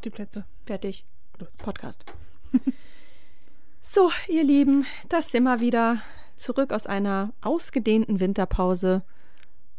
Auf 0.00 0.04
die 0.04 0.08
Plätze. 0.08 0.46
Fertig. 0.64 1.04
Los. 1.38 1.58
Podcast. 1.58 2.06
so, 3.82 4.10
ihr 4.28 4.44
Lieben, 4.44 4.86
das 5.10 5.30
sind 5.30 5.42
wir 5.42 5.60
wieder 5.60 6.00
zurück 6.36 6.72
aus 6.72 6.86
einer 6.86 7.34
ausgedehnten 7.42 8.18
Winterpause. 8.18 9.02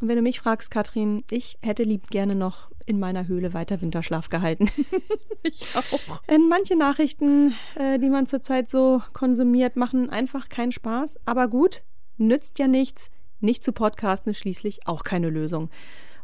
Und 0.00 0.06
wenn 0.06 0.14
du 0.14 0.22
mich 0.22 0.38
fragst, 0.38 0.70
Katrin, 0.70 1.24
ich 1.28 1.58
hätte 1.60 1.82
lieb 1.82 2.08
gerne 2.10 2.36
noch 2.36 2.70
in 2.86 3.00
meiner 3.00 3.26
Höhle 3.26 3.52
weiter 3.52 3.80
Winterschlaf 3.80 4.28
gehalten. 4.28 4.70
Ich 5.42 5.66
auch. 5.74 6.22
Denn 6.30 6.48
manche 6.48 6.76
Nachrichten, 6.76 7.56
äh, 7.74 7.98
die 7.98 8.08
man 8.08 8.28
zurzeit 8.28 8.68
so 8.68 9.02
konsumiert, 9.14 9.74
machen 9.74 10.08
einfach 10.08 10.48
keinen 10.48 10.70
Spaß. 10.70 11.18
Aber 11.24 11.48
gut, 11.48 11.82
nützt 12.16 12.60
ja 12.60 12.68
nichts. 12.68 13.10
Nicht 13.40 13.64
zu 13.64 13.72
podcasten 13.72 14.30
ist 14.30 14.38
schließlich 14.38 14.86
auch 14.86 15.02
keine 15.02 15.30
Lösung. 15.30 15.68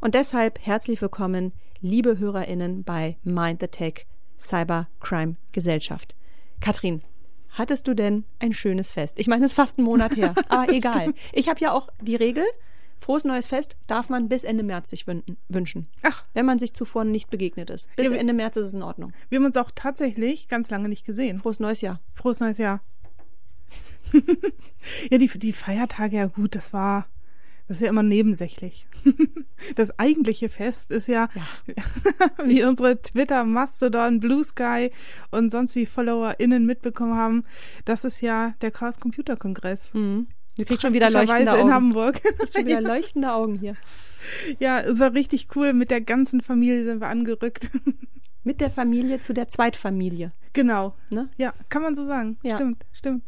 Und 0.00 0.14
deshalb 0.14 0.64
herzlich 0.64 1.02
willkommen, 1.02 1.52
liebe 1.80 2.18
HörerInnen 2.18 2.84
bei 2.84 3.16
Mind 3.22 3.60
the 3.60 3.68
Tech 3.68 4.06
Cybercrime 4.38 5.36
Gesellschaft. 5.52 6.14
Katrin, 6.60 7.02
hattest 7.50 7.86
du 7.88 7.94
denn 7.94 8.24
ein 8.38 8.52
schönes 8.52 8.92
Fest? 8.92 9.18
Ich 9.18 9.26
meine, 9.28 9.44
es 9.44 9.52
ist 9.52 9.56
fast 9.56 9.78
ein 9.78 9.84
Monat 9.84 10.16
her, 10.16 10.34
aber 10.48 10.72
egal. 10.72 11.14
Ich 11.32 11.48
habe 11.48 11.60
ja 11.60 11.72
auch 11.72 11.88
die 12.00 12.16
Regel, 12.16 12.44
frohes 13.00 13.24
neues 13.24 13.46
Fest 13.46 13.76
darf 13.86 14.08
man 14.08 14.28
bis 14.28 14.44
Ende 14.44 14.64
März 14.64 14.90
sich 14.90 15.04
wün- 15.04 15.36
wünschen. 15.48 15.88
Ach, 16.02 16.24
Wenn 16.34 16.46
man 16.46 16.58
sich 16.58 16.74
zuvor 16.74 17.04
nicht 17.04 17.30
begegnet 17.30 17.70
ist. 17.70 17.88
Bis 17.96 18.10
Ja, 18.10 18.16
Ende 18.16 18.32
März 18.32 18.56
ist 18.56 18.66
es 18.66 18.74
in 18.74 18.82
Ordnung. 18.82 19.12
wir 19.28 19.36
haben 19.38 19.46
uns 19.46 19.56
auch 19.56 19.70
tatsächlich 19.74 20.48
ganz 20.48 20.70
lange 20.70 20.88
nicht 20.88 21.06
gesehen. 21.06 21.38
Frohes 21.40 21.60
neues 21.60 21.80
Jahr. 21.80 22.00
Frohes 22.14 22.40
neues 22.40 22.58
Jahr. 22.58 22.80
ja, 25.10 25.18
die, 25.18 25.28
die 25.28 25.52
Feiertage, 25.52 26.16
ja 26.16 26.26
gut, 26.26 26.54
das 26.56 26.72
war, 26.72 27.06
das 27.68 27.76
ist 27.76 27.82
ja 27.82 27.88
immer 27.88 28.02
nebensächlich. 28.02 28.86
Das 29.74 29.98
eigentliche 29.98 30.48
Fest 30.48 30.92
ist 30.92 31.08
ja, 31.08 31.28
wie 32.44 32.62
unsere 32.62 33.02
Twitter, 33.02 33.42
Mastodon, 33.44 34.20
Blue 34.20 34.44
Sky 34.44 34.92
und 35.32 35.50
sonst 35.50 35.74
wie 35.74 35.84
FollowerInnen 35.84 36.64
mitbekommen 36.64 37.16
haben, 37.16 37.44
das 37.84 38.04
ist 38.04 38.20
ja 38.20 38.54
der 38.60 38.70
Chaos 38.70 39.00
Computer 39.00 39.36
Kongress. 39.36 39.92
Mhm. 39.94 40.28
Du 40.56 40.64
kriegst 40.64 40.82
schon 40.82 40.94
wieder 40.94 41.10
leuchtende 41.10 41.44
Praktischerweise 41.44 41.60
in 41.60 41.72
Augen. 41.72 41.74
Hamburg. 41.74 42.20
Schon 42.54 42.66
wieder 42.66 42.80
leuchtende 42.80 43.32
Augen 43.32 43.58
hier. 43.58 43.76
ja, 44.60 44.80
es 44.80 45.00
war 45.00 45.12
richtig 45.14 45.48
cool. 45.56 45.72
Mit 45.72 45.90
der 45.90 46.00
ganzen 46.00 46.40
Familie 46.40 46.84
sind 46.84 47.00
wir 47.00 47.08
angerückt. 47.08 47.68
Mit 48.44 48.60
der 48.60 48.70
Familie 48.70 49.20
zu 49.20 49.34
der 49.34 49.48
Zweitfamilie. 49.48 50.32
Genau. 50.62 50.94
Ne? 51.10 51.28
Ja, 51.36 51.52
kann 51.68 51.82
man 51.82 51.94
so 51.94 52.04
sagen. 52.04 52.36
Ja. 52.42 52.56
Stimmt, 52.56 52.84
stimmt. 52.92 53.24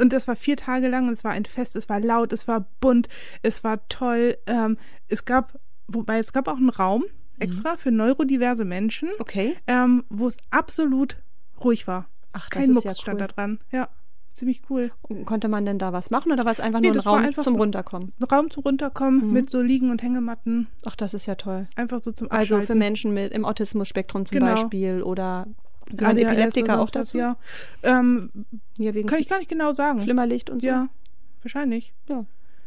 Und 0.00 0.12
das 0.12 0.26
war 0.28 0.36
vier 0.36 0.56
Tage 0.56 0.88
lang 0.88 1.06
und 1.06 1.12
es 1.12 1.24
war 1.24 1.32
ein 1.32 1.44
Fest, 1.44 1.76
es 1.76 1.88
war 1.88 2.00
laut, 2.00 2.32
es 2.32 2.48
war 2.48 2.66
bunt, 2.80 3.08
es 3.42 3.62
war 3.64 3.86
toll. 3.88 4.36
Ähm, 4.46 4.76
es 5.08 5.24
gab, 5.24 5.58
wobei 5.88 6.18
es 6.18 6.32
gab 6.32 6.48
auch 6.48 6.56
einen 6.56 6.70
Raum 6.70 7.04
extra 7.38 7.76
für 7.76 7.90
neurodiverse 7.90 8.64
Menschen, 8.64 9.08
Okay. 9.18 9.56
ähm, 9.66 10.04
wo 10.08 10.26
es 10.26 10.36
absolut 10.50 11.16
ruhig 11.62 11.86
war. 11.86 12.06
Ach, 12.32 12.48
das 12.48 12.50
Kein 12.50 12.70
ist 12.70 12.74
Mucks 12.74 12.84
ja 12.84 12.90
stand 12.94 13.20
cool. 13.20 13.26
da 13.26 13.34
dran. 13.34 13.58
Ja, 13.72 13.88
ziemlich 14.32 14.62
cool. 14.70 14.90
Und 15.02 15.24
Konnte 15.26 15.48
man 15.48 15.66
denn 15.66 15.78
da 15.78 15.92
was 15.92 16.10
machen 16.10 16.32
oder 16.32 16.44
war 16.44 16.52
es 16.52 16.60
einfach 16.60 16.80
Nee, 16.80 16.86
nur 16.88 16.94
ein 16.94 16.96
das 16.96 17.06
Raum 17.06 17.32
zum 17.44 17.56
Runterkommen? 17.56 18.12
Ein 18.20 18.24
Raum 18.24 18.50
zum 18.50 18.62
Runterkommen 18.62 19.26
Mhm. 19.26 19.32
mit 19.32 19.50
so 19.50 19.60
Liegen 19.60 19.90
und 19.90 20.02
Hängematten. 20.02 20.68
Ach, 20.86 20.96
das 20.96 21.14
ist 21.14 21.26
ja 21.26 21.34
toll. 21.34 21.66
Einfach 21.76 22.00
so 22.00 22.12
zum 22.12 22.30
Also 22.30 22.54
für 22.54 22.60
Abschalten. 22.60 22.78
Menschen 22.78 23.12
mit 23.14 23.32
im 23.32 23.44
Autismus-Spektrum 23.44 24.24
zum 24.24 24.38
Genau. 24.38 24.52
Beispiel 24.52 25.02
oder 25.02 25.46
gehören 25.86 26.16
ADHS 26.18 26.28
Epileptiker 26.32 26.80
auch 26.80 26.90
dazu? 26.90 27.18
Ja. 27.18 27.36
Ähm, 27.82 28.30
Hier 28.78 28.94
wegen 28.94 29.08
kann 29.08 29.18
ich 29.20 29.28
gar 29.28 29.38
nicht 29.38 29.48
genau 29.50 29.72
sagen. 29.72 30.00
Flimmerlicht 30.00 30.50
und 30.50 30.60
so? 30.62 30.68
Ja, 30.68 30.88
wahrscheinlich. 31.42 31.94
Ja. 32.08 32.24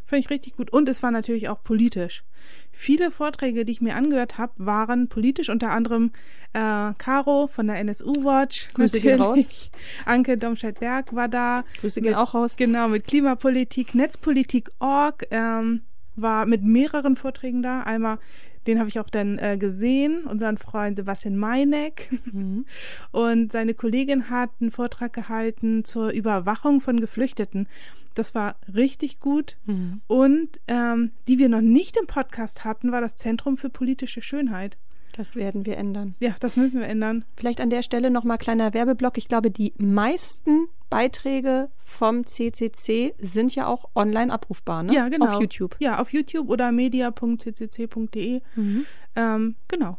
Fand 0.08 0.24
ich 0.24 0.30
richtig 0.30 0.56
gut. 0.56 0.72
Und 0.72 0.88
es 0.88 1.02
war 1.02 1.10
natürlich 1.10 1.50
auch 1.50 1.64
politisch. 1.64 2.24
Viele 2.72 3.10
Vorträge, 3.10 3.66
die 3.66 3.72
ich 3.72 3.82
mir 3.82 3.96
angehört 3.96 4.38
habe, 4.38 4.54
waren 4.58 5.08
politisch, 5.08 5.50
unter 5.50 5.72
anderem 5.72 6.12
äh, 6.54 6.94
Caro 7.00 7.48
von 7.48 7.66
der 7.66 7.78
NSU 7.80 8.12
Watch. 8.24 8.70
Grüße 8.76 9.02
gehen 9.02 9.18
natürlich. 9.18 9.72
Anke 10.06 10.38
Domscheit-Berg 10.38 11.16
war 11.16 11.28
da. 11.28 11.64
Grüße 11.82 12.02
gehen 12.02 12.12
Mit- 12.12 12.20
auch 12.20 12.36
raus. 12.36 12.56
Genau, 12.56 12.88
mit 12.88 13.06
Klimapolitik, 13.06 13.96
Netzpolitik.org 13.96 15.26
ähm, 15.32 15.82
war 16.16 16.46
mit 16.46 16.64
mehreren 16.64 17.16
Vorträgen 17.16 17.64
da. 17.64 17.82
Einmal, 17.82 18.20
den 18.68 18.80
habe 18.80 18.90
ich 18.90 19.00
auch 19.00 19.10
dann 19.10 19.38
äh, 19.38 19.58
gesehen, 19.58 20.26
unseren 20.26 20.58
Freund 20.58 20.98
Sebastian 20.98 21.38
Meineck. 21.38 22.10
Mhm. 22.32 22.66
Und 23.12 23.52
seine 23.52 23.74
Kollegin 23.74 24.30
hat 24.30 24.50
einen 24.60 24.72
Vortrag 24.72 25.14
gehalten 25.14 25.84
zur 25.86 26.10
Überwachung 26.10 26.82
von 26.82 27.00
Geflüchteten. 27.00 27.68
Das 28.16 28.34
war 28.34 28.56
richtig 28.74 29.20
gut. 29.20 29.58
Mhm. 29.66 30.02
Und 30.08 30.60
ähm, 30.68 31.12
die 31.28 31.38
wir 31.38 31.50
noch 31.50 31.62
nicht 31.62 31.98
im 31.98 32.08
Podcast 32.08 32.64
hatten, 32.64 32.92
war 32.92 33.02
das 33.02 33.16
Zentrum 33.16 33.58
für 33.58 33.70
politische 33.70 34.22
Schönheit. 34.22 34.78
Das 35.16 35.38
werden 35.38 35.66
wir 35.66 35.78
ändern. 35.78 36.14
Ja, 36.20 36.36
das 36.42 36.58
müssen 36.58 36.82
wir 36.82 36.88
ändern. 36.88 37.24
Vielleicht 37.38 37.62
an 37.62 37.70
der 37.70 37.84
Stelle 37.84 38.12
nochmal 38.12 38.38
kleiner 38.38 38.74
Werbeblock. 38.74 39.18
Ich 39.18 39.30
glaube, 39.30 39.50
die 39.50 39.74
meisten 39.78 40.68
Beiträge 40.90 41.70
vom 41.86 42.26
CCC 42.26 43.14
sind 43.18 43.56
ja 43.56 43.68
auch 43.68 43.86
online 43.96 44.34
abrufbar, 44.34 44.84
ne? 44.84 44.94
Ja, 44.94 45.08
genau. 45.08 45.28
Auf 45.28 45.40
YouTube. 45.40 45.78
Ja, 45.80 46.00
auf 46.00 46.12
YouTube 46.12 46.50
oder 46.50 46.74
media.ccc.de. 46.74 48.42
Mhm. 48.56 48.86
Ähm, 49.16 49.56
genau. 49.70 49.98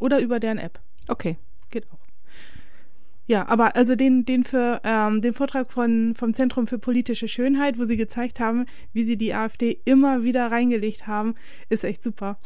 Oder 0.00 0.18
über 0.18 0.40
deren 0.40 0.58
App. 0.58 0.80
Okay. 1.06 1.36
Geht 1.70 1.86
auch. 1.92 2.00
Ja, 3.26 3.46
aber 3.46 3.76
also 3.76 3.94
den, 3.94 4.24
den 4.24 4.42
für 4.42 4.80
ähm, 4.82 5.22
den 5.22 5.32
Vortrag 5.32 5.70
von, 5.70 6.16
vom 6.16 6.34
Zentrum 6.34 6.66
für 6.66 6.80
politische 6.80 7.28
Schönheit, 7.28 7.78
wo 7.78 7.84
sie 7.84 7.96
gezeigt 7.96 8.40
haben, 8.40 8.66
wie 8.92 9.04
sie 9.04 9.16
die 9.16 9.32
AfD 9.32 9.80
immer 9.84 10.24
wieder 10.24 10.50
reingelegt 10.50 11.06
haben, 11.06 11.36
ist 11.68 11.84
echt 11.84 12.02
super. 12.02 12.38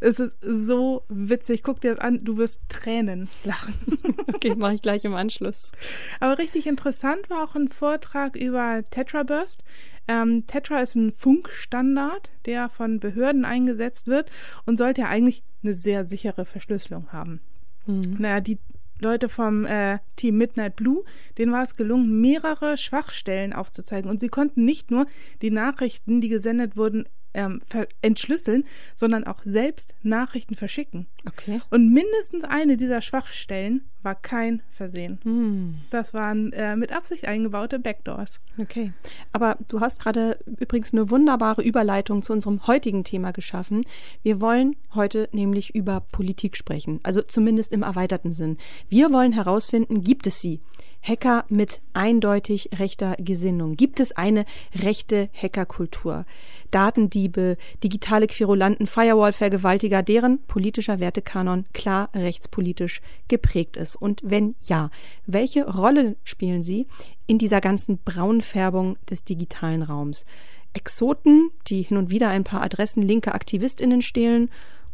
Es 0.00 0.18
ist 0.18 0.36
so 0.40 1.02
witzig. 1.08 1.62
Guck 1.62 1.80
dir 1.80 1.94
das 1.94 2.04
an, 2.04 2.24
du 2.24 2.36
wirst 2.36 2.62
Tränen 2.68 3.28
lachen. 3.44 3.74
Okay, 4.30 4.54
mache 4.54 4.74
ich 4.74 4.82
gleich 4.82 5.04
im 5.04 5.14
Anschluss. 5.14 5.72
Aber 6.20 6.38
richtig 6.38 6.66
interessant 6.66 7.28
war 7.28 7.42
auch 7.42 7.56
ein 7.56 7.68
Vortrag 7.68 8.36
über 8.36 8.84
Tetraburst. 8.88 9.64
Ähm, 10.06 10.46
Tetra 10.46 10.80
ist 10.80 10.94
ein 10.94 11.12
Funkstandard, 11.12 12.30
der 12.46 12.68
von 12.68 13.00
Behörden 13.00 13.44
eingesetzt 13.44 14.06
wird 14.06 14.30
und 14.64 14.76
sollte 14.76 15.00
ja 15.00 15.08
eigentlich 15.08 15.42
eine 15.62 15.74
sehr 15.74 16.06
sichere 16.06 16.44
Verschlüsselung 16.44 17.10
haben. 17.10 17.40
Mhm. 17.86 18.16
Naja, 18.18 18.40
die 18.40 18.58
Leute 19.00 19.28
vom 19.28 19.64
äh, 19.64 19.98
Team 20.16 20.38
Midnight 20.38 20.76
Blue, 20.76 21.04
denen 21.36 21.52
war 21.52 21.62
es 21.62 21.76
gelungen, 21.76 22.20
mehrere 22.20 22.76
Schwachstellen 22.76 23.52
aufzuzeigen. 23.52 24.10
Und 24.10 24.20
sie 24.20 24.28
konnten 24.28 24.64
nicht 24.64 24.90
nur 24.90 25.06
die 25.42 25.50
Nachrichten, 25.50 26.20
die 26.20 26.28
gesendet 26.28 26.76
wurden, 26.76 27.06
ähm, 27.34 27.60
entschlüsseln, 28.02 28.64
sondern 28.94 29.24
auch 29.24 29.40
selbst 29.44 29.94
Nachrichten 30.02 30.54
verschicken. 30.54 31.06
Okay. 31.26 31.60
Und 31.70 31.92
mindestens 31.92 32.44
eine 32.44 32.76
dieser 32.76 33.00
Schwachstellen 33.00 33.82
war 34.02 34.14
kein 34.14 34.62
Versehen. 34.70 35.18
Hm. 35.22 35.78
Das 35.90 36.14
waren 36.14 36.52
äh, 36.52 36.76
mit 36.76 36.92
Absicht 36.92 37.26
eingebaute 37.26 37.78
Backdoors. 37.78 38.40
Okay. 38.58 38.92
Aber 39.32 39.58
du 39.68 39.80
hast 39.80 40.00
gerade 40.00 40.38
übrigens 40.46 40.92
eine 40.92 41.10
wunderbare 41.10 41.62
Überleitung 41.62 42.22
zu 42.22 42.32
unserem 42.32 42.66
heutigen 42.66 43.04
Thema 43.04 43.32
geschaffen. 43.32 43.84
Wir 44.22 44.40
wollen 44.40 44.76
heute 44.94 45.28
nämlich 45.32 45.74
über 45.74 46.00
Politik 46.00 46.56
sprechen, 46.56 47.00
also 47.02 47.22
zumindest 47.22 47.72
im 47.72 47.82
erweiterten 47.82 48.32
Sinn. 48.32 48.56
Wir 48.88 49.12
wollen 49.12 49.32
herausfinden, 49.32 50.02
gibt 50.02 50.26
es 50.26 50.40
sie? 50.40 50.60
Hacker 51.02 51.44
mit 51.48 51.80
eindeutig 51.94 52.70
rechter 52.78 53.16
Gesinnung. 53.18 53.76
Gibt 53.76 54.00
es 54.00 54.12
eine 54.12 54.44
rechte 54.74 55.30
Hackerkultur? 55.32 56.26
Datendiebe, 56.70 57.56
digitale 57.82 58.26
Querulanten, 58.26 58.86
Firewall-Vergewaltiger, 58.86 60.02
deren 60.02 60.44
politischer 60.46 61.00
Wertekanon 61.00 61.64
klar 61.72 62.10
rechtspolitisch 62.14 63.00
geprägt 63.28 63.76
ist? 63.76 63.96
Und 63.96 64.20
wenn 64.24 64.54
ja, 64.62 64.90
welche 65.26 65.66
Rolle 65.66 66.16
spielen 66.24 66.62
sie 66.62 66.86
in 67.26 67.38
dieser 67.38 67.60
ganzen 67.60 67.98
Braunfärbung 67.98 68.98
des 69.08 69.24
digitalen 69.24 69.82
Raums? 69.82 70.26
Exoten, 70.74 71.50
die 71.68 71.82
hin 71.82 71.96
und 71.96 72.10
wieder 72.10 72.28
ein 72.28 72.44
paar 72.44 72.62
Adressen 72.62 73.02
linker 73.02 73.34
AktivistInnen 73.34 74.02
stehlen 74.02 74.50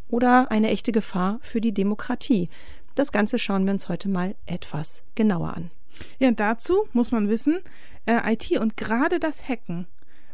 oder 0.09 0.51
eine 0.51 0.71
echte 0.71 0.93
Gefahr 0.93 1.39
für 1.43 1.61
die 1.61 1.73
Demokratie? 1.73 2.49
Das 2.95 3.11
Ganze 3.11 3.41
schauen 3.41 3.65
wir 3.65 3.73
uns 3.73 3.89
heute 3.89 4.09
mal 4.09 4.37
etwas 4.47 5.03
genauer 5.17 5.55
an. 5.55 5.71
Ja, 6.19 6.31
dazu 6.31 6.89
muss 6.93 7.13
man 7.13 7.29
wissen, 7.29 7.61
äh, 8.07 8.33
IT 8.33 8.59
und 8.61 8.77
gerade 8.77 9.19
das 9.21 9.49
Hacken 9.49 9.87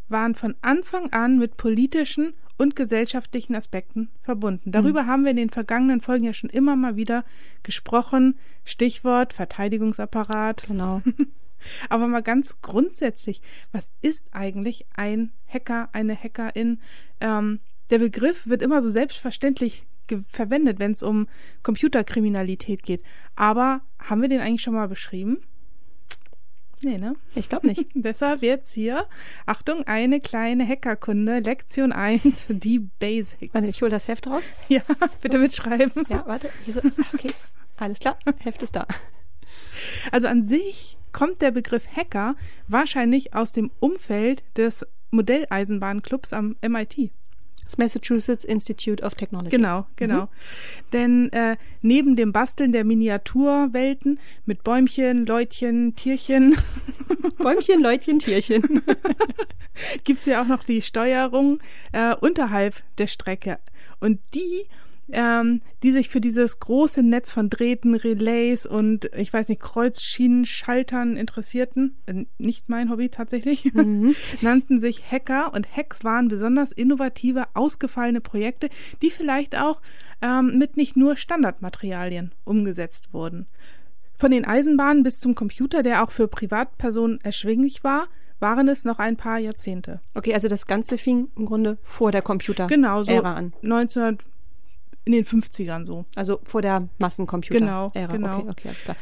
waren 0.09 0.35
von 0.35 0.55
Anfang 0.61 1.13
an 1.13 1.39
mit 1.39 1.57
politischen 1.57 2.35
und 2.59 2.77
gesellschaftlichen 2.77 3.55
Aspekten 3.55 4.11
verbunden. 4.23 4.71
Darüber 4.71 5.07
haben 5.07 5.25
wir 5.25 5.31
in 5.31 5.37
den 5.37 5.51
vergangenen 5.51 6.03
Folgen 6.03 6.25
ja 6.25 6.35
schon 6.35 6.51
immer 6.51 6.77
mal 6.77 6.97
wieder 6.97 7.25
gesprochen. 7.63 8.39
Stichwort 8.65 9.33
Verteidigungsapparat. 9.33 10.65
Genau. 10.67 11.01
Aber 11.89 12.07
mal 12.07 12.23
ganz 12.23 12.61
grundsätzlich, 12.61 13.41
was 13.73 13.91
ist 14.03 14.35
eigentlich 14.35 14.85
ein 14.95 15.33
Hacker, 15.47 15.89
eine 15.93 16.15
Hackerin? 16.15 16.81
Ähm, 17.21 17.61
der 17.91 17.99
Begriff 17.99 18.47
wird 18.47 18.63
immer 18.63 18.83
so 18.83 18.91
selbstverständlich 18.91 19.87
verwendet, 20.27 20.79
wenn 20.79 20.93
es 20.93 21.03
um 21.03 21.29
Computerkriminalität 21.63 22.83
geht. 22.83 23.03
Aber 23.37 23.81
haben 23.99 24.21
wir 24.21 24.29
den 24.29 24.41
eigentlich 24.41 24.63
schon 24.63 24.75
mal 24.75 24.89
beschrieben? 24.89 25.39
Nee, 26.83 26.99
ne? 26.99 27.15
Ich 27.35 27.49
glaube 27.49 27.67
nicht. 27.67 27.87
Deshalb 27.95 28.43
jetzt 28.43 28.73
hier, 28.73 29.07
Achtung, 29.47 29.87
eine 29.87 30.21
kleine 30.21 30.67
Hackerkunde, 30.67 31.41
Lektion 31.41 31.93
1, 31.93 32.47
die 32.49 32.79
Basics. 32.79 33.53
Warte, 33.53 33.69
ich 33.69 33.83
hole 33.83 33.91
das 33.91 34.09
Heft 34.09 34.27
raus. 34.27 34.53
ja, 34.69 34.81
bitte 35.23 35.39
mitschreiben. 35.39 35.93
Ja, 36.09 36.25
warte. 36.27 36.49
So. 36.67 36.81
Ah, 36.81 37.05
Okay. 37.15 37.33
Alles 37.77 37.99
klar, 37.99 38.19
Heft 38.41 38.63
ist 38.63 38.77
da. 38.77 38.87
Also 40.13 40.27
an 40.27 40.43
sich 40.43 40.99
kommt 41.13 41.41
der 41.41 41.51
Begriff 41.51 41.87
Hacker 41.97 42.37
wahrscheinlich 42.69 43.35
aus 43.35 43.53
dem 43.53 43.71
Umfeld 43.81 44.43
des 44.57 44.87
Modelleisenbahnclubs 45.11 46.33
am 46.35 46.57
MIT. 46.61 47.11
Das 47.71 47.79
Massachusetts 47.79 48.43
Institute 48.43 49.01
of 49.01 49.15
Technology. 49.15 49.51
Genau, 49.51 49.87
genau. 49.95 50.23
Mhm. 50.23 50.29
Denn 50.93 51.33
äh, 51.33 51.57
neben 51.83 52.17
dem 52.17 52.33
Basteln 52.33 52.73
der 52.73 52.83
Miniaturwelten 52.83 54.19
mit 54.45 54.65
Bäumchen, 54.65 55.25
Leutchen, 55.25 55.95
Tierchen. 55.95 56.57
Bäumchen, 57.39 57.81
Leutchen, 57.81 58.19
Tierchen. 58.19 58.83
gibt 60.05 60.19
es 60.19 60.27
ja 60.27 60.43
auch 60.43 60.49
noch 60.49 60.65
die 60.65 60.83
Steuerung 60.83 61.61
äh, 61.93 62.17
unterhalb 62.17 62.83
der 62.99 63.07
Strecke. 63.07 63.61
Und 64.01 64.19
die 64.35 64.67
ähm, 65.13 65.61
die 65.83 65.93
sich 65.93 66.09
für 66.09 66.21
dieses 66.21 66.61
große 66.61 67.03
Netz 67.03 67.33
von 67.33 67.51
Drähten, 67.51 67.95
Relays 67.95 68.67
und 68.67 69.11
ich 69.17 69.33
weiß 69.33 69.49
nicht, 69.49 69.61
Kreuzschienen, 69.61 70.47
Schaltern 70.47 71.17
interessierten, 71.17 71.97
äh, 72.07 72.25
nicht 72.39 72.69
mein 72.69 72.91
Hobby 72.91 73.09
tatsächlich, 73.09 73.65
mhm. 73.75 74.15
nannten 74.41 74.81
sich 74.81 75.11
Hacker 75.11 75.53
und 75.55 75.77
Hacks 75.77 76.05
waren 76.05 76.29
besonders 76.29 76.73
innovative, 76.73 77.45
ausgefallene 77.55 78.21
Projekte, 78.21 78.69
die 79.03 79.11
vielleicht 79.11 79.57
auch 79.57 79.81
ähm, 80.23 80.59
mit 80.59 80.77
nicht 80.77 80.97
nur 80.97 81.17
Standardmaterialien 81.17 82.33
umgesetzt 82.45 83.13
wurden. 83.13 83.47
Von 84.17 84.31
den 84.31 84.45
Eisenbahnen 84.45 85.03
bis 85.03 85.19
zum 85.19 85.35
Computer, 85.35 85.83
der 85.83 86.05
auch 86.05 86.11
für 86.11 86.29
Privatpersonen 86.29 87.21
erschwinglich 87.23 87.83
war, 87.85 88.09
waren 88.41 88.69
es 88.69 88.85
noch 88.85 88.99
ein 88.99 89.17
paar 89.17 89.39
Jahrzehnte. 89.39 90.01
Okay, 90.15 90.35
also 90.35 90.49
das 90.49 90.67
Ganze 90.67 90.99
fing 90.99 91.29
im 91.37 91.47
Grunde 91.47 91.79
vor 91.83 92.11
der 92.11 92.23
Computer-Ära 92.23 92.69
genau, 92.69 93.03
so 93.03 93.23
an. 93.23 93.53
1900 93.63 94.25
in 95.05 95.13
den 95.13 95.25
50ern 95.25 95.87
so. 95.87 96.05
Also 96.15 96.41
vor 96.45 96.63
der 96.63 96.89
Massencomputer-Ära. 96.99 97.91
Genau, 97.93 98.13
genau. 98.13 98.39
Okay, 98.39 98.51
okay, 98.51 98.69
alles 98.69 98.85
klar. 98.85 98.97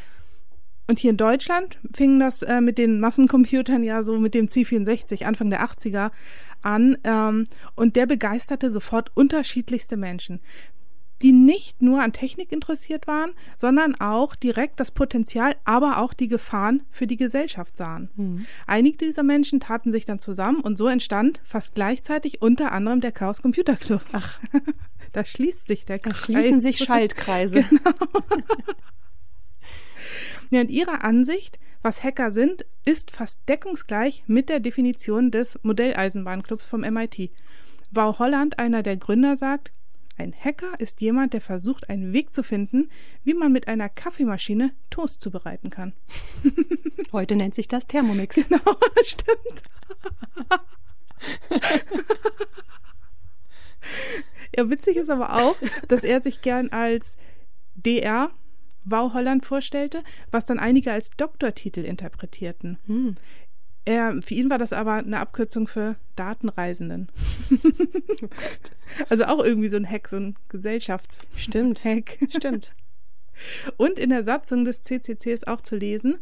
Und 0.89 0.99
hier 0.99 1.11
in 1.11 1.19
Deutschland 1.19 1.79
fing 1.95 2.19
das 2.19 2.43
äh, 2.43 2.63
mit 2.63 2.79
den 2.79 2.99
Massencomputern 2.99 3.85
ja 3.85 4.03
so 4.03 4.19
mit 4.19 4.35
dem 4.35 4.47
C64 4.47 5.25
Anfang 5.25 5.51
der 5.51 5.63
80er 5.63 6.11
an. 6.63 6.97
Ähm, 7.05 7.45
und 7.77 7.95
der 7.95 8.07
begeisterte 8.07 8.71
sofort 8.71 9.11
unterschiedlichste 9.15 9.99
Menschen, 9.99 10.41
die 11.21 11.33
nicht 11.33 11.83
nur 11.83 12.03
an 12.03 12.15
Technik 12.15 12.53
interessiert 12.53 13.07
waren, 13.07 13.33
sondern 13.59 13.97
auch 14.01 14.35
direkt 14.35 14.81
das 14.81 14.91
Potenzial, 14.91 15.57
aber 15.65 15.99
auch 15.99 16.15
die 16.15 16.29
Gefahren 16.29 16.83
für 16.91 17.07
die 17.07 17.19
Gesellschaft 17.19 17.77
sahen. 17.77 18.09
Mhm. 18.17 18.47
Einige 18.67 18.97
dieser 18.97 19.25
Menschen 19.25 19.61
taten 19.61 19.93
sich 19.93 20.07
dann 20.07 20.21
zusammen 20.21 20.61
und 20.61 20.79
so 20.79 20.87
entstand 20.87 21.43
fast 21.45 21.75
gleichzeitig 21.75 22.41
unter 22.41 22.73
anderem 22.73 23.03
der 23.03 23.13
Chaos 23.13 23.43
Computer 23.43 23.77
Club. 23.77 24.03
Ach. 24.13 24.41
Da 25.13 25.25
schließt 25.25 25.67
sich 25.67 25.85
der 25.85 25.99
Kreis. 25.99 26.13
Da 26.13 26.25
schließen 26.25 26.61
sich 26.61 26.79
Schaltkreise. 26.85 27.63
Genau. 27.63 27.81
ja, 30.51 30.61
und 30.61 30.71
ihrer 30.71 31.05
Ansicht, 31.05 31.59
was 31.83 32.03
Hacker 32.03 32.33
sind, 32.33 32.67
ist 32.85 33.11
fast 33.11 33.41
deckungsgleich 33.49 34.25
mit 34.27 34.49
der 34.49 34.61
Definition 34.61 35.31
des 35.31 35.59
Modelleisenbahnclubs 35.63 36.67
vom 36.67 36.81
MIT. 36.81 37.31
Wau 37.91 38.19
Holland, 38.19 38.59
einer 38.59 38.83
der 38.83 38.97
Gründer, 38.97 39.37
sagt, 39.37 39.73
ein 40.19 40.35
Hacker 40.35 40.73
ist 40.81 41.01
jemand, 41.01 41.33
der 41.33 41.41
versucht, 41.41 41.89
einen 41.89 42.13
Weg 42.13 42.35
zu 42.35 42.43
finden, 42.43 42.91
wie 43.23 43.35
man 43.35 43.53
mit 43.53 43.69
einer 43.69 43.89
Kaffeemaschine 43.89 44.73
Toast 44.91 45.21
zubereiten 45.21 45.71
kann. 45.71 45.93
Heute 47.13 47.37
nennt 47.37 47.55
sich 47.55 47.69
das 47.69 47.87
Thermomix. 47.87 48.35
Genau, 48.49 48.77
stimmt. 49.05 49.63
Ja, 54.59 54.69
witzig 54.69 54.97
ist 54.97 55.09
aber 55.09 55.35
auch, 55.35 55.55
dass 55.87 56.03
er 56.03 56.21
sich 56.21 56.43
gern 56.43 56.71
als 56.71 57.17
DR 57.77 58.33
Wow 58.85 59.15
Holland 59.15 59.47
vorstellte, 59.47 60.03
was 60.33 60.47
dann 60.47 60.59
einige 60.59 60.91
als 60.91 61.11
Doktortitel 61.11 61.85
interpretierten. 61.85 62.77
Hm. 62.87 63.15
Er, 63.85 64.21
für 64.21 64.35
ihn 64.35 64.51
war 64.51 64.59
das 64.59 64.73
aber 64.73 64.95
eine 64.95 65.21
Abkürzung 65.21 65.69
für 65.69 65.95
Datenreisenden. 66.17 67.09
also 69.09 69.27
auch 69.27 69.45
irgendwie 69.45 69.69
so 69.69 69.77
ein 69.77 69.89
Hack, 69.89 70.09
so 70.09 70.17
ein 70.17 70.35
Gesellschaftshack. 70.49 71.29
Stimmt. 71.37 71.81
Stimmt. 72.29 72.75
Und 73.77 74.01
in 74.01 74.11
der 74.11 74.25
Satzung 74.25 74.65
des 74.65 74.83
CCC 74.83 75.33
ist 75.33 75.47
auch 75.47 75.61
zu 75.61 75.77
lesen, 75.77 76.19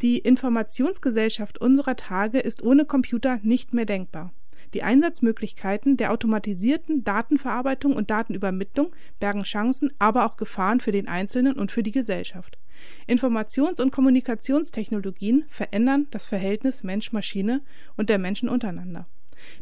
die 0.00 0.18
Informationsgesellschaft 0.18 1.60
unserer 1.60 1.94
Tage 1.94 2.40
ist 2.40 2.64
ohne 2.64 2.86
Computer 2.86 3.38
nicht 3.44 3.72
mehr 3.72 3.86
denkbar. 3.86 4.32
Die 4.74 4.82
Einsatzmöglichkeiten 4.82 5.96
der 5.96 6.12
automatisierten 6.12 7.04
Datenverarbeitung 7.04 7.94
und 7.94 8.10
Datenübermittlung 8.10 8.94
bergen 9.20 9.42
Chancen, 9.42 9.92
aber 9.98 10.26
auch 10.26 10.36
Gefahren 10.36 10.80
für 10.80 10.92
den 10.92 11.08
Einzelnen 11.08 11.58
und 11.58 11.70
für 11.70 11.82
die 11.82 11.90
Gesellschaft. 11.90 12.58
Informations- 13.06 13.80
und 13.80 13.92
Kommunikationstechnologien 13.92 15.44
verändern 15.48 16.06
das 16.10 16.26
Verhältnis 16.26 16.82
Mensch-Maschine 16.82 17.60
und 17.96 18.08
der 18.08 18.18
Menschen 18.18 18.48
untereinander 18.48 19.06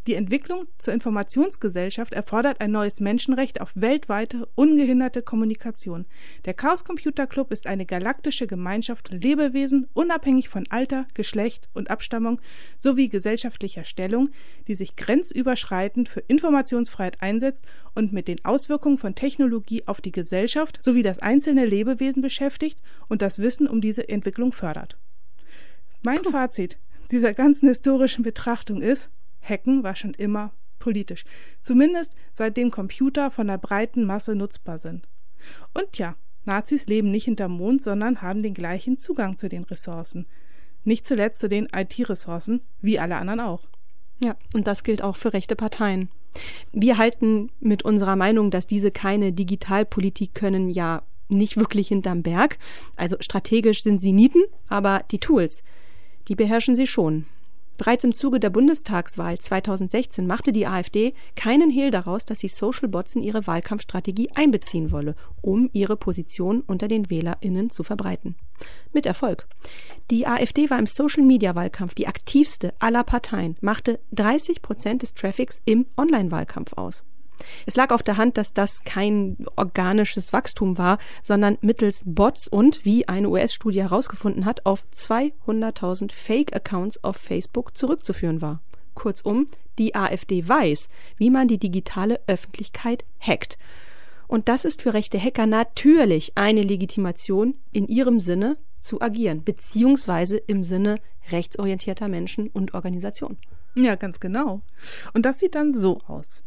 die 0.06 0.14
Entwicklung 0.14 0.66
zur 0.78 0.94
Informationsgesellschaft 0.94 2.12
erfordert 2.12 2.60
ein 2.60 2.70
neues 2.70 3.00
Menschenrecht 3.00 3.60
auf 3.60 3.72
weltweite, 3.74 4.48
ungehinderte 4.54 5.22
Kommunikation. 5.22 6.06
Der 6.44 6.54
Chaos 6.54 6.84
Computer 6.84 7.26
Club 7.26 7.52
ist 7.52 7.66
eine 7.66 7.86
galaktische 7.86 8.46
Gemeinschaft 8.46 9.08
von 9.08 9.20
Lebewesen, 9.20 9.88
unabhängig 9.92 10.48
von 10.48 10.64
Alter, 10.70 11.06
Geschlecht 11.14 11.68
und 11.74 11.90
Abstammung 11.90 12.40
sowie 12.78 13.08
gesellschaftlicher 13.08 13.84
Stellung, 13.84 14.30
die 14.68 14.74
sich 14.74 14.96
grenzüberschreitend 14.96 16.08
für 16.08 16.20
Informationsfreiheit 16.20 17.20
einsetzt 17.20 17.64
und 17.94 18.12
mit 18.12 18.28
den 18.28 18.44
Auswirkungen 18.44 18.98
von 18.98 19.14
Technologie 19.14 19.86
auf 19.86 20.00
die 20.00 20.12
Gesellschaft 20.12 20.82
sowie 20.82 21.02
das 21.02 21.18
einzelne 21.18 21.66
Lebewesen 21.66 22.22
beschäftigt 22.22 22.80
und 23.08 23.22
das 23.22 23.38
Wissen 23.38 23.68
um 23.68 23.80
diese 23.80 24.08
Entwicklung 24.08 24.52
fördert. 24.52 24.96
Mein 26.02 26.25
Fazit 26.25 26.78
dieser 27.10 27.34
ganzen 27.34 27.68
historischen 27.68 28.22
Betrachtung 28.22 28.80
ist, 28.80 29.10
Hacken 29.42 29.82
war 29.82 29.97
schon 29.97 30.14
immer 30.14 30.52
politisch. 30.78 31.25
Zumindest 31.61 32.14
seitdem 32.32 32.70
Computer 32.70 33.30
von 33.30 33.47
der 33.47 33.59
breiten 33.59 34.04
Masse 34.04 34.35
nutzbar 34.35 34.78
sind. 34.78 35.06
Und 35.75 35.99
ja, 35.99 36.16
Nazis 36.44 36.87
leben 36.87 37.11
nicht 37.11 37.25
hinterm 37.25 37.52
Mond, 37.52 37.82
sondern 37.82 38.23
haben 38.23 38.42
den 38.42 38.54
gleichen 38.54 38.99
Zugang 38.99 39.37
zu 39.37 39.49
den 39.49 39.64
Ressourcen. 39.64 40.26
Nicht 40.85 41.06
zuletzt 41.06 41.40
zu 41.40 41.49
den 41.49 41.68
IT-Ressourcen, 41.75 42.62
wie 42.80 42.99
alle 42.99 43.16
anderen 43.16 43.40
auch. 43.40 43.68
Ja, 44.18 44.37
und 44.52 44.66
das 44.66 44.85
gilt 44.85 45.02
auch 45.02 45.16
für 45.16 45.32
rechte 45.32 45.56
Parteien. 45.56 46.11
Wir 46.73 46.99
halten 46.99 47.50
mit 47.61 47.85
unserer 47.85 48.16
Meinung, 48.16 48.50
dass 48.50 48.66
diese 48.66 48.90
keine 48.90 49.32
Digitalpolitik 49.32 50.35
können, 50.35 50.70
ja 50.70 51.02
nicht 51.28 51.56
wirklich 51.56 51.88
hinterm 51.88 52.23
Berg. 52.23 52.59
Also 52.97 53.16
strategisch 53.20 53.82
sind 53.82 54.00
sie 54.00 54.12
Nieten, 54.12 54.42
aber 54.68 55.04
die 55.11 55.18
Tools, 55.18 55.62
die 56.28 56.35
beherrschen 56.35 56.75
sie 56.75 56.87
schon. 56.87 57.26
Bereits 57.80 58.04
im 58.04 58.14
Zuge 58.14 58.40
der 58.40 58.50
Bundestagswahl 58.50 59.38
2016 59.38 60.26
machte 60.26 60.52
die 60.52 60.66
AfD 60.66 61.14
keinen 61.34 61.70
Hehl 61.70 61.90
daraus, 61.90 62.26
dass 62.26 62.40
sie 62.40 62.49
Social 62.49 62.90
Bots 62.90 63.14
in 63.14 63.22
ihre 63.22 63.46
Wahlkampfstrategie 63.46 64.28
einbeziehen 64.34 64.92
wolle, 64.92 65.16
um 65.40 65.70
ihre 65.72 65.96
Position 65.96 66.60
unter 66.60 66.88
den 66.88 67.08
WählerInnen 67.08 67.70
zu 67.70 67.82
verbreiten. 67.82 68.34
Mit 68.92 69.06
Erfolg. 69.06 69.49
Die 70.10 70.26
AfD 70.26 70.68
war 70.68 70.78
im 70.78 70.84
Social-Media-Wahlkampf 70.84 71.94
die 71.94 72.06
aktivste 72.06 72.75
aller 72.80 73.02
Parteien, 73.02 73.56
machte 73.62 73.99
30 74.12 74.60
Prozent 74.60 75.00
des 75.00 75.14
Traffics 75.14 75.62
im 75.64 75.87
Online-Wahlkampf 75.96 76.75
aus. 76.75 77.04
Es 77.66 77.76
lag 77.76 77.90
auf 77.90 78.02
der 78.02 78.16
Hand, 78.16 78.38
dass 78.38 78.52
das 78.52 78.85
kein 78.85 79.37
organisches 79.56 80.32
Wachstum 80.32 80.78
war, 80.78 80.99
sondern 81.23 81.59
mittels 81.61 82.02
Bots 82.04 82.49
und, 82.49 82.85
wie 82.85 83.09
eine 83.09 83.28
US-Studie 83.28 83.82
herausgefunden 83.82 84.44
hat, 84.44 84.66
auf 84.66 84.85
200.000 84.94 86.12
Fake-Accounts 86.12 87.04
auf 87.04 87.16
Facebook 87.16 87.76
zurückzuführen 87.76 88.42
war. 88.42 88.61
Kurzum, 88.94 89.49
die 89.78 89.94
AfD 89.94 90.47
weiß, 90.47 90.88
wie 91.16 91.30
man 91.30 91.49
die 91.49 91.59
digitale 91.59 92.20
Öffentlichkeit 92.26 93.04
hackt. 93.18 93.59
Und 94.28 94.49
das 94.49 94.64
ist 94.64 94.82
für 94.82 94.94
rechte 94.94 95.20
Hacker 95.20 95.47
natürlich 95.47 96.32
eine 96.37 96.62
Legitimation 96.62 97.54
in 97.73 97.88
ihrem 97.88 98.20
Sinne 98.20 98.56
zu 98.80 99.00
agieren, 99.00 99.42
beziehungsweise 99.42 100.37
im 100.37 100.64
Sinne 100.64 100.97
rechtsorientierter 101.30 102.09
Menschen 102.09 102.49
und 102.49 102.75
Organisationen. 102.75 103.38
Ja, 103.75 103.94
ganz 103.94 104.20
genau. 104.20 104.62
Und 105.14 105.26
das 105.26 105.38
sieht 105.38 105.54
dann 105.54 105.73
so 105.73 106.00
aus. 106.06 106.42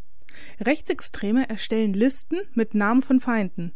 Rechtsextreme 0.60 1.50
erstellen 1.50 1.94
Listen 1.94 2.38
mit 2.54 2.74
Namen 2.74 3.02
von 3.02 3.20
Feinden. 3.20 3.74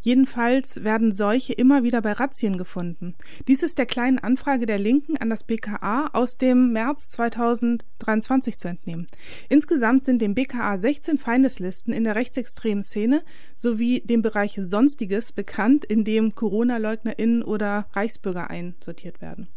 Jedenfalls 0.00 0.84
werden 0.84 1.12
solche 1.12 1.52
immer 1.52 1.82
wieder 1.82 2.00
bei 2.00 2.12
Razzien 2.12 2.58
gefunden. 2.58 3.14
Dies 3.48 3.62
ist 3.62 3.78
der 3.78 3.86
kleinen 3.86 4.18
Anfrage 4.18 4.66
der 4.66 4.78
Linken 4.78 5.16
an 5.16 5.30
das 5.30 5.44
BKA 5.44 6.10
aus 6.12 6.36
dem 6.36 6.72
März 6.72 7.10
2023 7.10 8.58
zu 8.58 8.68
entnehmen. 8.68 9.06
Insgesamt 9.48 10.06
sind 10.06 10.22
dem 10.22 10.34
BKA 10.34 10.78
16 10.78 11.18
Feindeslisten 11.18 11.92
in 11.92 12.04
der 12.04 12.14
rechtsextremen 12.14 12.84
Szene 12.84 13.22
sowie 13.56 14.00
dem 14.00 14.22
Bereich 14.22 14.58
Sonstiges 14.60 15.32
bekannt, 15.32 15.84
in 15.84 16.04
dem 16.04 16.34
Corona-LeugnerInnen 16.34 17.42
oder 17.42 17.88
Reichsbürger 17.92 18.48
einsortiert 18.48 19.20
werden. 19.20 19.48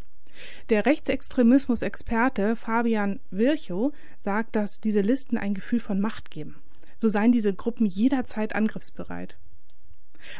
Der 0.68 0.86
Rechtsextremismus-Experte 0.86 2.56
Fabian 2.56 3.20
Virchow 3.30 3.92
sagt, 4.20 4.56
dass 4.56 4.80
diese 4.80 5.00
Listen 5.00 5.38
ein 5.38 5.54
Gefühl 5.54 5.80
von 5.80 6.00
Macht 6.00 6.30
geben. 6.30 6.56
So 6.96 7.08
seien 7.08 7.32
diese 7.32 7.54
Gruppen 7.54 7.86
jederzeit 7.86 8.54
angriffsbereit. 8.54 9.36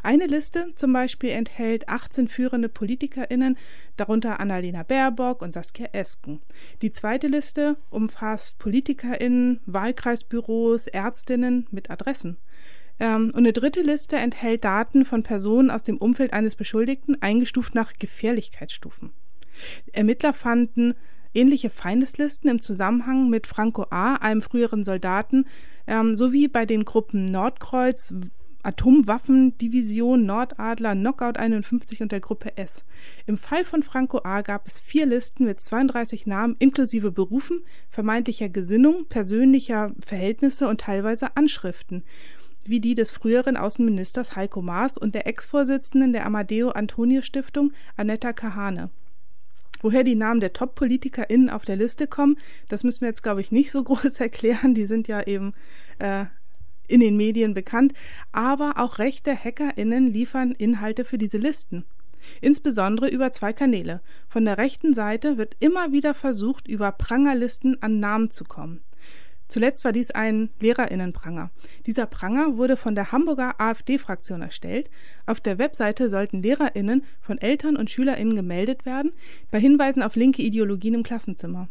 Eine 0.02 0.26
Liste 0.26 0.72
zum 0.74 0.92
Beispiel 0.92 1.30
enthält 1.30 1.88
18 1.88 2.28
führende 2.28 2.68
PolitikerInnen, 2.68 3.56
darunter 3.96 4.40
Annalena 4.40 4.82
Baerbock 4.82 5.42
und 5.42 5.52
Saskia 5.52 5.88
Esken. 5.92 6.40
Die 6.82 6.92
zweite 6.92 7.28
Liste 7.28 7.76
umfasst 7.90 8.58
PolitikerInnen, 8.58 9.60
Wahlkreisbüros, 9.66 10.86
Ärztinnen 10.86 11.66
mit 11.70 11.90
Adressen. 11.90 12.36
Ähm, 12.98 13.28
und 13.28 13.38
eine 13.38 13.52
dritte 13.52 13.80
Liste 13.80 14.16
enthält 14.16 14.64
Daten 14.64 15.04
von 15.04 15.22
Personen 15.22 15.70
aus 15.70 15.84
dem 15.84 15.96
Umfeld 15.96 16.32
eines 16.32 16.56
Beschuldigten, 16.56 17.20
eingestuft 17.22 17.74
nach 17.74 17.94
Gefährlichkeitsstufen. 17.98 19.12
Ermittler 19.92 20.32
fanden 20.32 20.94
ähnliche 21.34 21.70
Feindeslisten 21.70 22.50
im 22.50 22.60
Zusammenhang 22.60 23.30
mit 23.30 23.46
Franco 23.46 23.86
A., 23.90 24.16
einem 24.16 24.42
früheren 24.42 24.84
Soldaten, 24.84 25.46
ähm, 25.86 26.16
sowie 26.16 26.48
bei 26.48 26.66
den 26.66 26.84
Gruppen 26.84 27.24
Nordkreuz, 27.24 28.12
Atomwaffendivision 28.62 30.26
Nordadler 30.26 30.94
Knockout 30.94 31.38
51 31.38 32.02
und 32.02 32.12
der 32.12 32.20
Gruppe 32.20 32.58
S. 32.58 32.84
Im 33.26 33.38
Fall 33.38 33.64
von 33.64 33.82
Franco 33.82 34.20
A. 34.22 34.42
gab 34.42 34.66
es 34.66 34.78
vier 34.78 35.06
Listen 35.06 35.46
mit 35.46 35.60
32 35.60 36.26
Namen 36.26 36.56
inklusive 36.58 37.10
Berufen, 37.10 37.62
vermeintlicher 37.88 38.50
Gesinnung, 38.50 39.06
persönlicher 39.06 39.92
Verhältnisse 40.04 40.68
und 40.68 40.82
teilweise 40.82 41.36
Anschriften 41.36 42.04
wie 42.66 42.80
die 42.80 42.94
des 42.94 43.10
früheren 43.10 43.56
Außenministers 43.56 44.36
Heiko 44.36 44.60
Maas 44.62 44.98
und 44.98 45.14
der 45.14 45.26
Ex-Vorsitzenden 45.26 46.12
der 46.12 46.26
Amadeo 46.26 46.68
Antonio 46.70 47.22
Stiftung 47.22 47.72
Annetta 47.96 48.32
Kahane. 48.32 48.90
Woher 49.80 50.04
die 50.04 50.14
Namen 50.14 50.40
der 50.40 50.52
Top-PolitikerInnen 50.52 51.50
auf 51.50 51.64
der 51.64 51.76
Liste 51.76 52.06
kommen, 52.06 52.38
das 52.68 52.84
müssen 52.84 53.02
wir 53.02 53.08
jetzt, 53.08 53.22
glaube 53.22 53.40
ich, 53.40 53.52
nicht 53.52 53.70
so 53.70 53.82
groß 53.84 54.20
erklären. 54.20 54.74
Die 54.74 54.84
sind 54.84 55.08
ja 55.08 55.22
eben 55.22 55.54
äh, 55.98 56.26
in 56.88 57.00
den 57.00 57.16
Medien 57.16 57.54
bekannt. 57.54 57.94
Aber 58.32 58.74
auch 58.76 58.98
rechte 58.98 59.34
HackerInnen 59.34 60.06
liefern 60.06 60.52
Inhalte 60.52 61.04
für 61.04 61.18
diese 61.18 61.38
Listen. 61.38 61.84
Insbesondere 62.40 63.08
über 63.08 63.32
zwei 63.32 63.52
Kanäle. 63.52 64.00
Von 64.28 64.44
der 64.44 64.58
rechten 64.58 64.92
Seite 64.92 65.38
wird 65.38 65.56
immer 65.60 65.92
wieder 65.92 66.12
versucht, 66.14 66.68
über 66.68 66.92
Prangerlisten 66.92 67.82
an 67.82 67.98
Namen 67.98 68.30
zu 68.30 68.44
kommen. 68.44 68.80
Zuletzt 69.50 69.84
war 69.84 69.92
dies 69.92 70.10
ein 70.10 70.50
Lehrerinnenpranger. 70.60 71.50
Dieser 71.86 72.06
Pranger 72.06 72.56
wurde 72.56 72.76
von 72.76 72.94
der 72.94 73.12
Hamburger 73.12 73.60
AfD-Fraktion 73.60 74.42
erstellt. 74.42 74.88
Auf 75.26 75.40
der 75.40 75.58
Webseite 75.58 76.08
sollten 76.08 76.42
Lehrerinnen 76.42 77.04
von 77.20 77.38
Eltern 77.38 77.76
und 77.76 77.90
Schülerinnen 77.90 78.36
gemeldet 78.36 78.86
werden, 78.86 79.12
bei 79.50 79.60
Hinweisen 79.60 80.02
auf 80.02 80.16
linke 80.16 80.42
Ideologien 80.42 80.94
im 80.94 81.02
Klassenzimmer. 81.02 81.68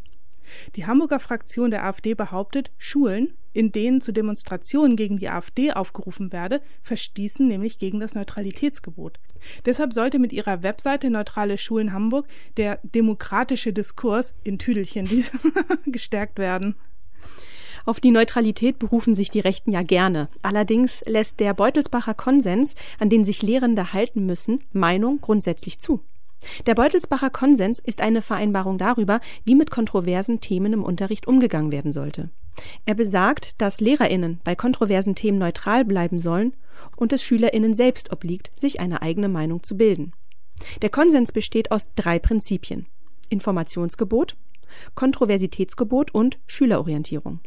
Die 0.76 0.86
Hamburger 0.86 1.20
Fraktion 1.20 1.72
der 1.72 1.86
AfD 1.86 2.14
behauptet, 2.14 2.72
Schulen, 2.78 3.34
in 3.54 3.72
denen 3.72 4.02
zu 4.02 4.12
Demonstrationen 4.12 4.96
gegen 4.96 5.18
die 5.18 5.30
AfD 5.30 5.72
aufgerufen 5.72 6.32
werde, 6.32 6.62
verstießen 6.82 7.48
nämlich 7.48 7.80
gegen 7.80 8.00
das 8.00 8.16
Neutralitätsgebot. 8.16 9.20
Deshalb 9.66 9.94
sollte 9.94 10.20
mit 10.20 10.34
ihrer 10.34 10.64
Webseite 10.64 11.10
Neutrale 11.10 11.58
Schulen 11.58 11.94
Hamburg 11.94 12.28
der 12.58 12.80
demokratische 12.84 13.74
Diskurs 13.74 14.34
in 14.44 14.60
Tüdelchen 14.60 15.08
gestärkt 15.86 16.40
werden. 16.40 16.76
Auf 17.90 18.00
die 18.00 18.12
Neutralität 18.12 18.78
berufen 18.78 19.16
sich 19.16 19.32
die 19.32 19.40
Rechten 19.40 19.72
ja 19.72 19.82
gerne. 19.82 20.30
Allerdings 20.44 21.04
lässt 21.08 21.40
der 21.40 21.56
Beutelsbacher 21.56 22.14
Konsens, 22.14 22.76
an 23.00 23.10
den 23.10 23.26
sich 23.26 23.42
Lehrende 23.42 23.94
halten 23.94 24.28
müssen, 24.28 24.64
Meinung 24.72 25.22
grundsätzlich 25.22 25.80
zu. 25.80 26.00
Der 26.68 26.76
Beutelsbacher 26.76 27.32
Konsens 27.32 27.80
ist 27.80 28.02
eine 28.02 28.22
Vereinbarung 28.22 28.78
darüber, 28.78 29.22
wie 29.44 29.56
mit 29.56 29.72
kontroversen 29.72 30.40
Themen 30.40 30.74
im 30.74 30.84
Unterricht 30.84 31.28
umgegangen 31.28 31.72
werden 31.72 31.92
sollte. 31.92 32.30
Er 32.86 32.94
besagt, 32.94 33.60
dass 33.60 33.82
Lehrerinnen 33.82 34.40
bei 34.44 34.54
kontroversen 34.54 35.16
Themen 35.16 35.40
neutral 35.40 35.84
bleiben 35.84 36.20
sollen 36.20 36.54
und 36.96 37.12
es 37.12 37.24
Schülerinnen 37.24 37.74
selbst 37.74 38.12
obliegt, 38.12 38.52
sich 38.54 38.80
eine 38.80 39.02
eigene 39.02 39.30
Meinung 39.30 39.64
zu 39.64 39.76
bilden. 39.76 40.14
Der 40.84 40.92
Konsens 40.92 41.32
besteht 41.32 41.72
aus 41.72 41.90
drei 41.96 42.20
Prinzipien 42.20 42.86
Informationsgebot, 43.30 44.38
Kontroversitätsgebot 44.94 46.14
und 46.14 46.38
Schülerorientierung. 46.46 47.40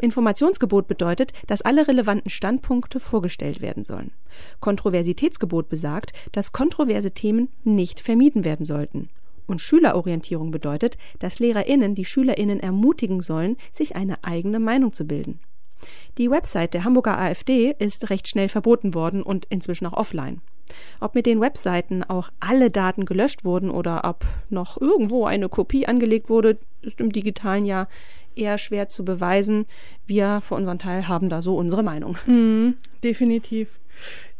Informationsgebot 0.00 0.86
bedeutet, 0.88 1.32
dass 1.46 1.62
alle 1.62 1.86
relevanten 1.88 2.30
Standpunkte 2.30 3.00
vorgestellt 3.00 3.60
werden 3.60 3.84
sollen. 3.84 4.12
Kontroversitätsgebot 4.60 5.68
besagt, 5.68 6.12
dass 6.32 6.52
kontroverse 6.52 7.12
Themen 7.12 7.48
nicht 7.64 8.00
vermieden 8.00 8.44
werden 8.44 8.64
sollten. 8.64 9.10
Und 9.46 9.60
Schülerorientierung 9.60 10.50
bedeutet, 10.50 10.96
dass 11.18 11.40
LehrerInnen 11.40 11.94
die 11.94 12.04
SchülerInnen 12.04 12.60
ermutigen 12.60 13.20
sollen, 13.20 13.56
sich 13.72 13.96
eine 13.96 14.22
eigene 14.24 14.60
Meinung 14.60 14.92
zu 14.92 15.04
bilden. 15.04 15.40
Die 16.18 16.30
Website 16.30 16.74
der 16.74 16.84
Hamburger 16.84 17.18
AfD 17.18 17.74
ist 17.78 18.10
recht 18.10 18.28
schnell 18.28 18.48
verboten 18.48 18.94
worden 18.94 19.22
und 19.22 19.46
inzwischen 19.46 19.86
auch 19.86 19.94
offline. 19.94 20.40
Ob 21.00 21.14
mit 21.14 21.26
den 21.26 21.40
Webseiten 21.40 22.02
auch 22.04 22.30
alle 22.40 22.70
Daten 22.70 23.04
gelöscht 23.04 23.44
wurden 23.44 23.70
oder 23.70 24.04
ob 24.04 24.24
noch 24.48 24.80
irgendwo 24.80 25.26
eine 25.26 25.48
Kopie 25.48 25.86
angelegt 25.86 26.30
wurde, 26.30 26.58
ist 26.82 27.00
im 27.00 27.12
digitalen 27.12 27.64
Jahr 27.64 27.88
eher 28.36 28.58
schwer 28.58 28.88
zu 28.88 29.04
beweisen. 29.04 29.66
Wir 30.06 30.40
für 30.40 30.54
unseren 30.54 30.78
Teil 30.78 31.08
haben 31.08 31.28
da 31.28 31.42
so 31.42 31.56
unsere 31.56 31.82
Meinung. 31.82 32.16
Mm, 32.26 32.74
definitiv. 33.02 33.80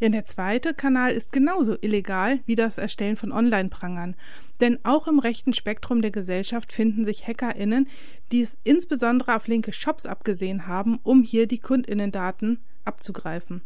Ja, 0.00 0.08
der 0.08 0.25
zweite 0.25 0.75
Kanal 0.75 1.12
ist 1.12 1.32
genauso 1.32 1.76
illegal 1.80 2.40
wie 2.46 2.54
das 2.54 2.78
Erstellen 2.78 3.16
von 3.16 3.32
Online-Prangern. 3.32 4.16
Denn 4.61 4.78
auch 4.84 5.08
im 5.08 5.18
rechten 5.18 5.52
Spektrum 5.52 6.02
der 6.02 6.11
Gesellschaft 6.11 6.72
finden 6.72 7.04
sich 7.04 7.26
HackerInnen, 7.26 7.88
die 8.30 8.40
es 8.40 8.58
insbesondere 8.64 9.37
auf 9.37 9.46
linke 9.46 9.72
Shops 9.72 10.06
abgesehen 10.06 10.66
haben, 10.66 10.99
um 11.02 11.22
hier 11.22 11.46
die 11.46 11.58
KundInnen-Daten 11.58 12.58
abzugreifen. 12.84 13.62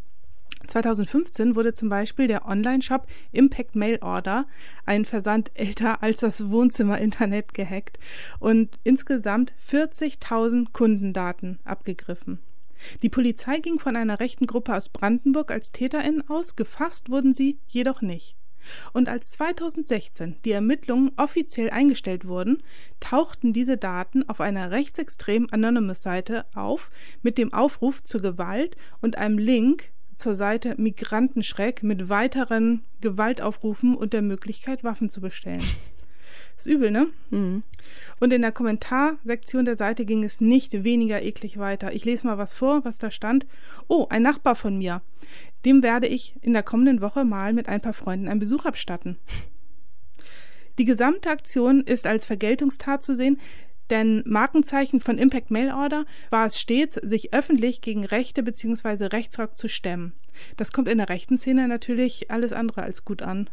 2015 0.67 1.55
wurde 1.55 1.75
zum 1.75 1.89
Beispiel 1.89 2.27
der 2.27 2.47
Online-Shop 2.47 3.07
Impact 3.33 3.77
Mail 3.77 3.99
Order, 4.03 4.47
ein 4.85 5.05
Versand 5.05 5.51
älter 5.55 6.03
als 6.03 6.21
das 6.21 6.51
Wohnzimmer-Internet, 6.51 7.55
gehackt 7.55 7.99
und 8.39 8.79
insgesamt 8.85 9.53
40.000 9.71 10.73
Kundendaten 10.73 11.59
abgegriffen. 11.65 12.41
Die 13.03 13.09
Polizei 13.09 13.59
ging 13.59 13.79
von 13.79 13.97
einer 13.97 14.21
rechten 14.21 14.47
Gruppe 14.47 14.75
aus 14.75 14.89
Brandenburg 14.89 15.51
als 15.51 15.73
TäterInnen 15.73 16.29
aus, 16.29 16.57
gefasst 16.57 17.11
wurden 17.11 17.33
sie 17.33 17.59
jedoch 17.69 18.03
nicht. 18.03 18.37
Und 18.93 19.09
als 19.09 19.31
2016 19.33 20.37
die 20.45 20.51
Ermittlungen 20.51 21.13
offiziell 21.17 21.71
eingestellt 21.71 22.27
wurden, 22.27 22.63
tauchten 22.99 23.53
diese 23.53 23.77
Daten 23.77 24.29
auf 24.29 24.41
einer 24.41 24.73
rechtsextrem 24.73 25.47
Anonymous 25.51 26.03
Seite 26.03 26.47
auf 26.55 26.91
mit 27.23 27.39
dem 27.39 27.53
Aufruf 27.53 28.03
zur 28.03 28.23
Gewalt 28.23 28.77
und 29.01 29.19
einem 29.19 29.39
Link 29.39 29.93
zur 30.17 30.35
Seite 30.35 30.75
Migrantenschreck 30.79 31.83
mit 31.83 32.09
weiteren 32.09 32.85
Gewaltaufrufen 33.01 33.95
und 33.95 34.13
der 34.13 34.23
Möglichkeit, 34.23 34.85
Waffen 34.85 35.11
zu 35.11 35.21
bestellen. 35.21 35.63
Ist 36.57 36.67
übel, 36.67 36.91
ne? 36.91 37.09
Mhm. 37.31 37.63
Und 38.19 38.33
in 38.33 38.41
der 38.41 38.53
Kommentarsektion 38.53 39.67
der 39.67 39.77
Seite 39.77 40.07
ging 40.07 40.25
es 40.25 40.41
nicht 40.41 40.85
weniger 40.85 41.23
eklig 41.23 41.59
weiter. 41.59 41.93
Ich 41.93 42.05
lese 42.05 42.27
mal 42.27 42.39
was 42.39 42.55
vor, 42.55 42.85
was 42.85 42.99
da 42.99 43.11
stand. 43.11 43.47
Oh, 43.89 44.07
ein 44.09 44.23
Nachbar 44.23 44.57
von 44.57 44.79
mir. 44.79 45.03
Dem 45.67 45.83
werde 45.83 46.07
ich 46.07 46.35
in 46.41 46.55
der 46.55 46.63
kommenden 46.63 47.01
Woche 47.01 47.25
mal 47.25 47.53
mit 47.53 47.69
ein 47.69 47.83
paar 47.83 47.93
Freunden 47.93 48.29
einen 48.29 48.41
Besuch 48.41 48.65
abstatten. 48.65 49.19
Die 50.79 50.85
gesamte 50.85 51.31
Aktion 51.31 51.83
ist 51.83 52.07
als 52.07 52.27
Vergeltungstat 52.27 53.03
zu 53.03 53.17
sehen, 53.17 53.41
denn 53.91 54.23
Markenzeichen 54.27 55.01
von 55.01 55.19
Impact 55.19 55.51
Mail 55.51 55.73
Order 55.73 56.05
war 56.31 56.47
es 56.47 56.61
stets, 56.61 56.95
sich 56.95 57.33
öffentlich 57.33 57.81
gegen 57.81 58.05
Rechte 58.05 58.43
bzw. 58.43 59.07
Rechtsrock 59.07 59.57
zu 59.57 59.69
stemmen. 59.69 60.13
Das 60.57 60.73
kommt 60.73 60.89
in 60.89 60.99
der 60.99 61.09
rechten 61.09 61.39
Szene 61.39 61.69
natürlich 61.69 62.31
alles 62.31 62.53
andere 62.53 62.83
als 62.83 63.05
gut 63.05 63.23
an. 63.23 63.49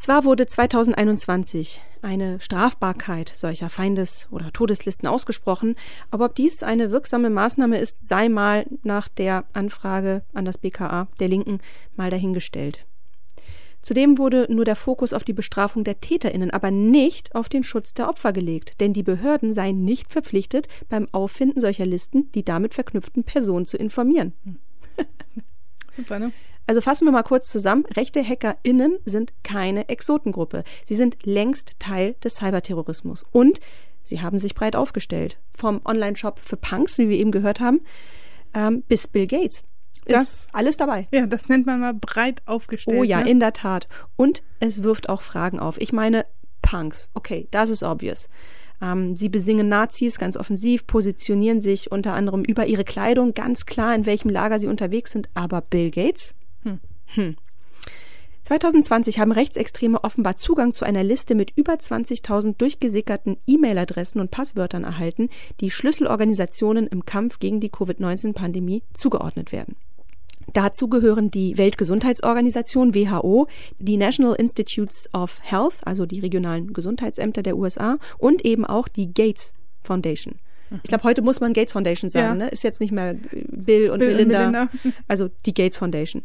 Zwar 0.00 0.24
wurde 0.24 0.46
2021 0.46 1.82
eine 2.00 2.40
Strafbarkeit 2.40 3.28
solcher 3.36 3.68
Feindes- 3.68 4.28
oder 4.30 4.50
Todeslisten 4.50 5.06
ausgesprochen, 5.06 5.76
aber 6.10 6.24
ob 6.24 6.34
dies 6.34 6.62
eine 6.62 6.90
wirksame 6.90 7.28
Maßnahme 7.28 7.78
ist, 7.78 8.08
sei 8.08 8.30
mal 8.30 8.64
nach 8.82 9.08
der 9.08 9.44
Anfrage 9.52 10.22
an 10.32 10.46
das 10.46 10.56
BKA 10.56 11.08
der 11.18 11.28
Linken 11.28 11.60
mal 11.96 12.08
dahingestellt. 12.08 12.86
Zudem 13.82 14.18
wurde 14.18 14.46
nur 14.50 14.64
der 14.64 14.76
Fokus 14.76 15.12
auf 15.12 15.24
die 15.24 15.32
Bestrafung 15.32 15.84
der 15.84 16.00
Täterinnen, 16.00 16.50
aber 16.50 16.70
nicht 16.70 17.34
auf 17.34 17.48
den 17.48 17.64
Schutz 17.64 17.94
der 17.94 18.08
Opfer 18.08 18.32
gelegt, 18.32 18.80
denn 18.80 18.92
die 18.92 19.02
Behörden 19.02 19.54
seien 19.54 19.84
nicht 19.84 20.12
verpflichtet, 20.12 20.68
beim 20.88 21.08
Auffinden 21.12 21.60
solcher 21.60 21.86
Listen 21.86 22.30
die 22.32 22.44
damit 22.44 22.74
verknüpften 22.74 23.24
Personen 23.24 23.64
zu 23.64 23.76
informieren. 23.76 24.34
Hm. 24.44 24.58
Super, 25.92 26.18
ne? 26.18 26.32
Also 26.66 26.80
fassen 26.80 27.04
wir 27.06 27.12
mal 27.12 27.24
kurz 27.24 27.50
zusammen. 27.50 27.84
Rechte 27.96 28.22
HackerInnen 28.22 28.98
sind 29.04 29.32
keine 29.42 29.88
Exotengruppe. 29.88 30.62
Sie 30.84 30.94
sind 30.94 31.26
längst 31.26 31.72
Teil 31.80 32.14
des 32.22 32.36
Cyberterrorismus. 32.36 33.24
Und 33.32 33.58
sie 34.04 34.20
haben 34.20 34.38
sich 34.38 34.54
breit 34.54 34.76
aufgestellt. 34.76 35.40
Vom 35.50 35.80
Online-Shop 35.84 36.38
für 36.38 36.56
Punks, 36.56 36.98
wie 36.98 37.08
wir 37.08 37.18
eben 37.18 37.32
gehört 37.32 37.58
haben, 37.58 37.80
ähm, 38.54 38.82
bis 38.82 39.08
Bill 39.08 39.26
Gates 39.26 39.64
ist 40.06 40.48
alles 40.52 40.76
dabei. 40.76 41.08
Ja, 41.12 41.26
das 41.26 41.48
nennt 41.48 41.66
man 41.66 41.80
mal 41.80 41.94
breit 41.94 42.42
aufgestellt. 42.46 42.98
Oh 42.98 43.04
ja, 43.04 43.20
ne? 43.20 43.30
in 43.30 43.40
der 43.40 43.52
Tat. 43.52 43.88
Und 44.16 44.42
es 44.58 44.82
wirft 44.82 45.08
auch 45.08 45.22
Fragen 45.22 45.58
auf. 45.58 45.80
Ich 45.80 45.92
meine, 45.92 46.26
Punks, 46.62 47.10
okay, 47.14 47.48
das 47.50 47.70
ist 47.70 47.82
obvious. 47.82 48.28
Ähm, 48.82 49.14
sie 49.14 49.28
besingen 49.28 49.68
Nazis 49.68 50.18
ganz 50.18 50.36
offensiv, 50.36 50.86
positionieren 50.86 51.60
sich 51.60 51.92
unter 51.92 52.14
anderem 52.14 52.44
über 52.44 52.66
ihre 52.66 52.84
Kleidung 52.84 53.34
ganz 53.34 53.66
klar, 53.66 53.94
in 53.94 54.06
welchem 54.06 54.30
Lager 54.30 54.58
sie 54.58 54.68
unterwegs 54.68 55.10
sind. 55.12 55.28
Aber 55.34 55.60
Bill 55.60 55.90
Gates? 55.90 56.34
Hm. 56.62 56.80
Hm. 57.14 57.36
2020 58.42 59.18
haben 59.18 59.32
Rechtsextreme 59.32 60.02
offenbar 60.02 60.36
Zugang 60.36 60.72
zu 60.72 60.84
einer 60.84 61.04
Liste 61.04 61.34
mit 61.34 61.52
über 61.56 61.74
20.000 61.74 62.56
durchgesickerten 62.56 63.36
E-Mail-Adressen 63.46 64.20
und 64.20 64.30
Passwörtern 64.30 64.84
erhalten, 64.84 65.28
die 65.60 65.70
Schlüsselorganisationen 65.70 66.86
im 66.86 67.04
Kampf 67.04 67.38
gegen 67.38 67.60
die 67.60 67.68
Covid-19-Pandemie 67.68 68.82
zugeordnet 68.94 69.52
werden. 69.52 69.76
Dazu 70.52 70.88
gehören 70.88 71.30
die 71.30 71.58
Weltgesundheitsorganisation 71.58 72.94
WHO, 72.94 73.48
die 73.78 73.96
National 73.96 74.34
Institutes 74.34 75.08
of 75.12 75.40
Health, 75.42 75.80
also 75.84 76.06
die 76.06 76.20
regionalen 76.20 76.72
Gesundheitsämter 76.72 77.42
der 77.42 77.56
USA 77.56 77.98
und 78.18 78.44
eben 78.44 78.64
auch 78.64 78.88
die 78.88 79.12
Gates 79.12 79.54
Foundation. 79.82 80.36
Ich 80.82 80.88
glaube, 80.88 81.04
heute 81.04 81.22
muss 81.22 81.40
man 81.40 81.52
Gates 81.52 81.72
Foundation 81.72 82.10
sagen, 82.10 82.38
ja. 82.38 82.46
ne? 82.46 82.48
Ist 82.50 82.62
jetzt 82.62 82.80
nicht 82.80 82.92
mehr 82.92 83.14
Bill 83.48 83.90
und 83.90 83.98
Bill 83.98 84.14
Melinda. 84.14 84.46
Und 84.46 84.52
Melinda. 84.52 84.70
Also 85.08 85.28
die 85.46 85.52
Gates 85.52 85.76
Foundation. 85.76 86.22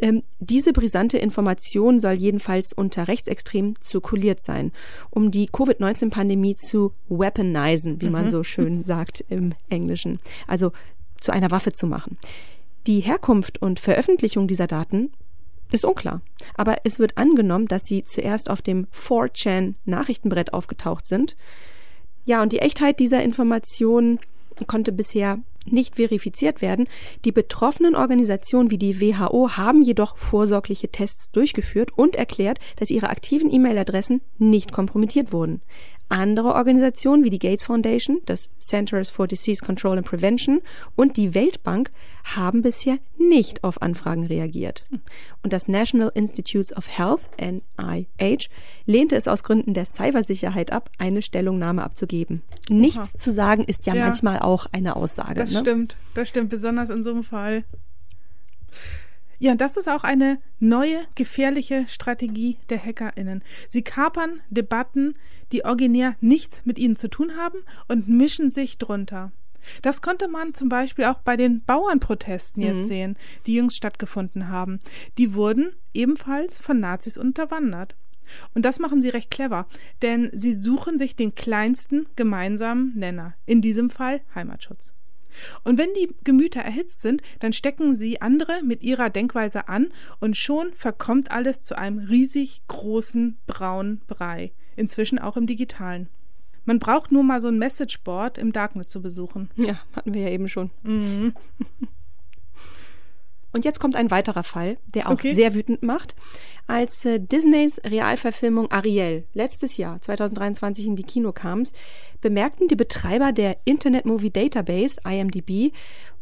Ähm, 0.00 0.22
diese 0.38 0.72
brisante 0.72 1.18
Information 1.18 1.98
soll 1.98 2.12
jedenfalls 2.12 2.72
unter 2.72 3.08
Rechtsextremen 3.08 3.74
zirkuliert 3.80 4.40
sein, 4.40 4.72
um 5.10 5.30
die 5.30 5.46
Covid-19-Pandemie 5.46 6.54
zu 6.54 6.92
weaponisen, 7.08 8.00
wie 8.00 8.06
mhm. 8.06 8.12
man 8.12 8.28
so 8.28 8.44
schön 8.44 8.84
sagt 8.84 9.24
im 9.28 9.54
Englischen. 9.68 10.18
Also 10.46 10.72
zu 11.20 11.32
einer 11.32 11.50
Waffe 11.50 11.72
zu 11.72 11.86
machen. 11.86 12.16
Die 12.86 13.00
Herkunft 13.00 13.60
und 13.60 13.80
Veröffentlichung 13.80 14.48
dieser 14.48 14.66
Daten 14.66 15.12
ist 15.70 15.84
unklar. 15.84 16.22
Aber 16.56 16.78
es 16.84 16.98
wird 16.98 17.18
angenommen, 17.18 17.66
dass 17.66 17.84
sie 17.84 18.02
zuerst 18.02 18.50
auf 18.50 18.62
dem 18.62 18.86
4chan 18.86 19.74
Nachrichtenbrett 19.84 20.52
aufgetaucht 20.52 21.06
sind. 21.06 21.36
Ja, 22.24 22.42
und 22.42 22.52
die 22.52 22.58
Echtheit 22.58 22.98
dieser 22.98 23.22
Informationen 23.22 24.18
konnte 24.66 24.92
bisher 24.92 25.38
nicht 25.66 25.96
verifiziert 25.96 26.62
werden. 26.62 26.88
Die 27.24 27.32
betroffenen 27.32 27.94
Organisationen 27.94 28.70
wie 28.70 28.78
die 28.78 29.00
WHO 29.00 29.50
haben 29.56 29.82
jedoch 29.82 30.16
vorsorgliche 30.16 30.88
Tests 30.88 31.30
durchgeführt 31.32 31.92
und 31.96 32.16
erklärt, 32.16 32.58
dass 32.76 32.90
ihre 32.90 33.10
aktiven 33.10 33.52
E-Mail-Adressen 33.52 34.22
nicht 34.38 34.72
kompromittiert 34.72 35.32
wurden. 35.32 35.60
Andere 36.10 36.54
Organisationen 36.54 37.22
wie 37.24 37.30
die 37.30 37.38
Gates 37.38 37.64
Foundation, 37.64 38.20
das 38.26 38.50
Centers 38.58 39.10
for 39.10 39.28
Disease 39.28 39.64
Control 39.64 39.96
and 39.96 40.06
Prevention 40.06 40.60
und 40.96 41.16
die 41.16 41.34
Weltbank 41.34 41.90
haben 42.24 42.62
bisher 42.62 42.98
nicht 43.16 43.62
auf 43.62 43.80
Anfragen 43.80 44.26
reagiert. 44.26 44.86
Und 45.42 45.52
das 45.52 45.68
National 45.68 46.10
Institutes 46.14 46.76
of 46.76 46.88
Health, 46.88 47.30
NIH, 47.40 48.48
lehnte 48.86 49.14
es 49.14 49.28
aus 49.28 49.44
Gründen 49.44 49.72
der 49.72 49.84
Cybersicherheit 49.84 50.72
ab, 50.72 50.90
eine 50.98 51.22
Stellungnahme 51.22 51.84
abzugeben. 51.84 52.42
Nichts 52.68 52.98
Aha. 52.98 53.18
zu 53.18 53.30
sagen 53.30 53.62
ist 53.64 53.86
ja, 53.86 53.94
ja, 53.94 54.04
manchmal 54.04 54.40
auch 54.40 54.66
eine 54.72 54.96
Aussage. 54.96 55.34
Das 55.34 55.52
ne? 55.52 55.60
stimmt, 55.60 55.96
das 56.14 56.28
stimmt, 56.28 56.50
besonders 56.50 56.90
in 56.90 57.04
so 57.04 57.10
einem 57.10 57.22
Fall. 57.22 57.64
Ja, 59.42 59.54
das 59.54 59.78
ist 59.78 59.88
auch 59.88 60.04
eine 60.04 60.38
neue, 60.58 60.98
gefährliche 61.14 61.86
Strategie 61.88 62.58
der 62.68 62.84
HackerInnen. 62.84 63.42
Sie 63.68 63.80
kapern 63.82 64.42
Debatten, 64.50 65.14
die 65.50 65.64
originär 65.64 66.14
nichts 66.20 66.66
mit 66.66 66.78
ihnen 66.78 66.96
zu 66.96 67.08
tun 67.08 67.38
haben 67.38 67.58
und 67.88 68.06
mischen 68.06 68.50
sich 68.50 68.76
drunter. 68.76 69.32
Das 69.80 70.02
konnte 70.02 70.28
man 70.28 70.52
zum 70.52 70.68
Beispiel 70.68 71.06
auch 71.06 71.20
bei 71.20 71.38
den 71.38 71.62
Bauernprotesten 71.62 72.62
jetzt 72.62 72.84
mhm. 72.84 72.88
sehen, 72.88 73.16
die 73.46 73.54
jüngst 73.54 73.78
stattgefunden 73.78 74.48
haben. 74.48 74.78
Die 75.16 75.32
wurden 75.32 75.72
ebenfalls 75.94 76.58
von 76.58 76.78
Nazis 76.78 77.16
unterwandert. 77.16 77.96
Und 78.54 78.66
das 78.66 78.78
machen 78.78 79.00
sie 79.00 79.08
recht 79.08 79.30
clever, 79.30 79.66
denn 80.02 80.30
sie 80.34 80.52
suchen 80.52 80.98
sich 80.98 81.16
den 81.16 81.34
kleinsten 81.34 82.06
gemeinsamen 82.14 82.92
Nenner, 82.94 83.34
in 83.46 83.62
diesem 83.62 83.88
Fall 83.88 84.20
Heimatschutz. 84.34 84.92
Und 85.64 85.78
wenn 85.78 85.92
die 85.94 86.14
Gemüter 86.24 86.60
erhitzt 86.60 87.02
sind, 87.02 87.22
dann 87.38 87.52
stecken 87.52 87.94
sie 87.94 88.20
andere 88.20 88.62
mit 88.62 88.82
ihrer 88.82 89.10
Denkweise 89.10 89.68
an 89.68 89.88
und 90.18 90.36
schon 90.36 90.72
verkommt 90.74 91.30
alles 91.30 91.62
zu 91.62 91.76
einem 91.76 91.98
riesig 91.98 92.62
großen 92.68 93.38
braunen 93.46 94.00
Brei, 94.06 94.52
inzwischen 94.76 95.18
auch 95.18 95.36
im 95.36 95.46
digitalen. 95.46 96.08
Man 96.64 96.78
braucht 96.78 97.10
nur 97.10 97.22
mal 97.22 97.40
so 97.40 97.48
ein 97.48 97.58
Messageboard 97.58 98.38
im 98.38 98.52
Darknet 98.52 98.88
zu 98.88 99.02
besuchen. 99.02 99.50
Ja, 99.56 99.80
hatten 99.92 100.14
wir 100.14 100.22
ja 100.22 100.28
eben 100.30 100.48
schon. 100.48 100.70
Mhm. 100.82 101.34
Und 103.52 103.64
jetzt 103.64 103.80
kommt 103.80 103.96
ein 103.96 104.10
weiterer 104.10 104.44
Fall, 104.44 104.76
der 104.94 105.08
auch 105.08 105.12
okay. 105.12 105.34
sehr 105.34 105.54
wütend 105.54 105.82
macht. 105.82 106.14
Als 106.66 107.04
äh, 107.04 107.18
Disneys 107.18 107.80
Realverfilmung 107.84 108.70
Ariel 108.70 109.24
letztes 109.34 109.76
Jahr, 109.76 110.00
2023, 110.00 110.86
in 110.86 110.96
die 110.96 111.02
Kino 111.02 111.32
kam, 111.32 111.64
bemerkten 112.20 112.68
die 112.68 112.76
Betreiber 112.76 113.32
der 113.32 113.56
Internet 113.64 114.04
Movie 114.04 114.30
Database, 114.30 115.00
IMDb, 115.04 115.72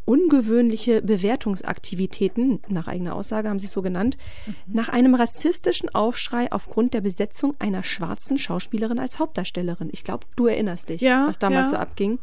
ungewöhnliche 0.08 1.02
Bewertungsaktivitäten, 1.02 2.60
nach 2.68 2.88
eigener 2.88 3.14
Aussage 3.14 3.50
haben 3.50 3.58
sie 3.58 3.66
es 3.66 3.72
so 3.72 3.82
genannt, 3.82 4.16
mhm. 4.46 4.54
nach 4.68 4.88
einem 4.88 5.14
rassistischen 5.14 5.94
Aufschrei 5.94 6.50
aufgrund 6.50 6.94
der 6.94 7.02
Besetzung 7.02 7.54
einer 7.58 7.82
schwarzen 7.82 8.38
Schauspielerin 8.38 8.98
als 8.98 9.18
Hauptdarstellerin. 9.18 9.90
Ich 9.92 10.04
glaube, 10.04 10.26
du 10.34 10.46
erinnerst 10.46 10.88
dich, 10.88 11.02
ja, 11.02 11.26
was 11.28 11.38
damals 11.38 11.72
ja. 11.72 11.76
so 11.76 11.82
abging. 11.82 12.18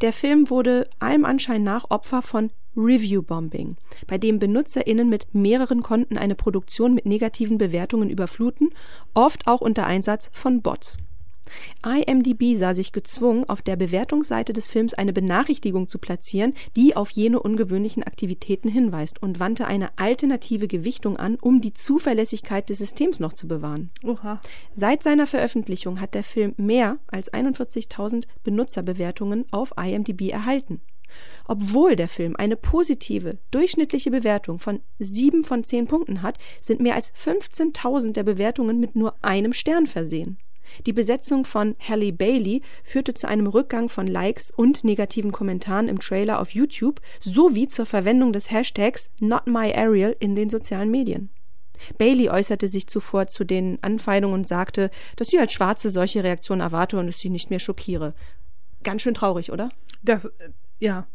Der 0.00 0.12
Film 0.12 0.50
wurde 0.50 0.88
allem 0.98 1.24
Anschein 1.24 1.62
nach 1.62 1.88
Opfer 1.88 2.20
von 2.20 2.50
Review-Bombing, 2.76 3.76
bei 4.06 4.18
dem 4.18 4.38
BenutzerInnen 4.38 5.08
mit 5.08 5.34
mehreren 5.34 5.82
Konten 5.82 6.16
eine 6.16 6.34
Produktion 6.34 6.94
mit 6.94 7.06
negativen 7.06 7.58
Bewertungen 7.58 8.10
überfluten, 8.10 8.70
oft 9.14 9.46
auch 9.46 9.60
unter 9.60 9.86
Einsatz 9.86 10.30
von 10.32 10.62
Bots. 10.62 10.98
IMDb 11.84 12.54
sah 12.56 12.74
sich 12.74 12.92
gezwungen, 12.92 13.48
auf 13.48 13.62
der 13.62 13.76
Bewertungsseite 13.76 14.52
des 14.52 14.68
Films 14.68 14.94
eine 14.94 15.12
Benachrichtigung 15.12 15.88
zu 15.88 15.98
platzieren, 15.98 16.54
die 16.76 16.96
auf 16.96 17.10
jene 17.10 17.40
ungewöhnlichen 17.40 18.02
Aktivitäten 18.02 18.68
hinweist 18.68 19.22
und 19.22 19.40
wandte 19.40 19.66
eine 19.66 19.98
alternative 19.98 20.68
Gewichtung 20.68 21.16
an, 21.16 21.36
um 21.40 21.60
die 21.60 21.72
Zuverlässigkeit 21.72 22.68
des 22.68 22.78
Systems 22.78 23.20
noch 23.20 23.32
zu 23.32 23.48
bewahren. 23.48 23.90
Oha. 24.04 24.40
Seit 24.74 25.02
seiner 25.02 25.26
Veröffentlichung 25.26 26.00
hat 26.00 26.14
der 26.14 26.24
Film 26.24 26.54
mehr 26.56 26.98
als 27.08 27.32
41.000 27.32 28.24
Benutzerbewertungen 28.44 29.46
auf 29.50 29.72
IMDb 29.76 30.30
erhalten. 30.30 30.80
Obwohl 31.46 31.96
der 31.96 32.08
Film 32.08 32.36
eine 32.36 32.56
positive, 32.56 33.38
durchschnittliche 33.50 34.10
Bewertung 34.10 34.58
von 34.58 34.80
sieben 34.98 35.44
von 35.44 35.64
zehn 35.64 35.86
Punkten 35.86 36.22
hat, 36.22 36.38
sind 36.60 36.80
mehr 36.80 36.94
als 36.94 37.12
15.000 37.14 38.12
der 38.12 38.22
Bewertungen 38.22 38.80
mit 38.80 38.96
nur 38.96 39.14
einem 39.22 39.52
Stern 39.52 39.86
versehen. 39.86 40.38
Die 40.86 40.92
Besetzung 40.92 41.44
von 41.44 41.76
Halle 41.80 42.12
Bailey 42.12 42.62
führte 42.84 43.14
zu 43.14 43.28
einem 43.28 43.46
Rückgang 43.46 43.88
von 43.88 44.06
Likes 44.06 44.50
und 44.50 44.84
negativen 44.84 45.32
Kommentaren 45.32 45.88
im 45.88 45.98
Trailer 45.98 46.40
auf 46.40 46.50
YouTube 46.50 47.00
sowie 47.20 47.68
zur 47.68 47.86
Verwendung 47.86 48.32
des 48.32 48.50
Hashtags 48.50 49.10
NotMyAriel 49.20 50.16
in 50.20 50.36
den 50.36 50.48
sozialen 50.48 50.90
Medien. 50.90 51.30
Bailey 51.98 52.28
äußerte 52.28 52.68
sich 52.68 52.86
zuvor 52.86 53.26
zu 53.26 53.44
den 53.44 53.82
Anfeindungen 53.82 54.40
und 54.40 54.46
sagte, 54.46 54.90
dass 55.16 55.28
sie 55.28 55.38
als 55.38 55.52
Schwarze 55.52 55.90
solche 55.90 56.22
Reaktionen 56.22 56.60
erwarte 56.60 56.98
und 56.98 57.08
es 57.08 57.18
sie 57.18 57.30
nicht 57.30 57.50
mehr 57.50 57.58
schockiere. 57.58 58.14
Ganz 58.82 59.02
schön 59.02 59.14
traurig, 59.14 59.50
oder? 59.50 59.70
Das, 60.02 60.30
ja. 60.80 61.06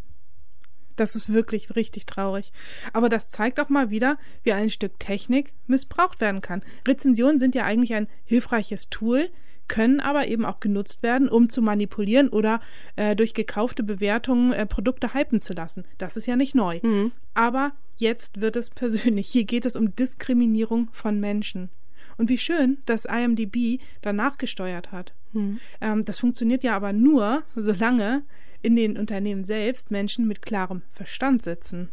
Das 0.95 1.15
ist 1.15 1.33
wirklich 1.33 1.75
richtig 1.75 2.05
traurig. 2.05 2.53
Aber 2.93 3.09
das 3.09 3.29
zeigt 3.29 3.59
auch 3.59 3.67
mal 3.67 3.89
wieder, 3.89 4.17
wie 4.43 4.53
ein 4.53 4.69
Stück 4.69 4.97
Technik 4.97 5.51
missbraucht 5.67 6.21
werden 6.21 6.39
kann. 6.39 6.63
Rezensionen 6.87 7.37
sind 7.37 7.53
ja 7.53 7.65
eigentlich 7.65 7.93
ein 7.93 8.07
hilfreiches 8.23 8.89
Tool, 8.89 9.29
können 9.67 9.99
aber 9.99 10.27
eben 10.27 10.45
auch 10.45 10.59
genutzt 10.59 11.03
werden, 11.03 11.27
um 11.27 11.49
zu 11.49 11.61
manipulieren 11.61 12.29
oder 12.29 12.61
äh, 12.95 13.15
durch 13.15 13.33
gekaufte 13.33 13.83
Bewertungen 13.83 14.53
äh, 14.53 14.65
Produkte 14.65 15.13
hypen 15.13 15.41
zu 15.41 15.53
lassen. 15.53 15.85
Das 15.97 16.17
ist 16.17 16.27
ja 16.27 16.35
nicht 16.35 16.55
neu. 16.55 16.79
Mhm. 16.81 17.11
Aber 17.33 17.73
jetzt 17.97 18.41
wird 18.41 18.55
es 18.55 18.69
persönlich. 18.69 19.27
Hier 19.27 19.43
geht 19.43 19.65
es 19.65 19.75
um 19.75 19.95
Diskriminierung 19.95 20.89
von 20.91 21.19
Menschen. 21.19 21.69
Und 22.17 22.29
wie 22.29 22.37
schön, 22.37 22.77
dass 22.85 23.05
IMDB 23.05 23.81
danach 24.01 24.37
gesteuert 24.37 24.91
hat. 24.91 25.13
Mhm. 25.33 25.59
Ähm, 25.81 26.05
das 26.05 26.19
funktioniert 26.19 26.63
ja 26.63 26.75
aber 26.75 26.93
nur, 26.93 27.43
solange 27.55 28.23
in 28.65 28.75
den 28.75 28.97
Unternehmen 28.97 29.43
selbst 29.43 29.91
Menschen 29.91 30.27
mit 30.27 30.41
klarem 30.41 30.81
Verstand 30.91 31.43
sitzen. 31.43 31.89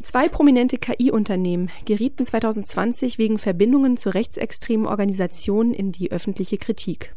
Zwei 0.00 0.28
prominente 0.28 0.78
KI-Unternehmen 0.78 1.70
gerieten 1.84 2.24
2020 2.24 3.18
wegen 3.18 3.38
Verbindungen 3.38 3.96
zu 3.96 4.10
rechtsextremen 4.10 4.86
Organisationen 4.86 5.74
in 5.74 5.90
die 5.90 6.12
öffentliche 6.12 6.56
Kritik. 6.56 7.16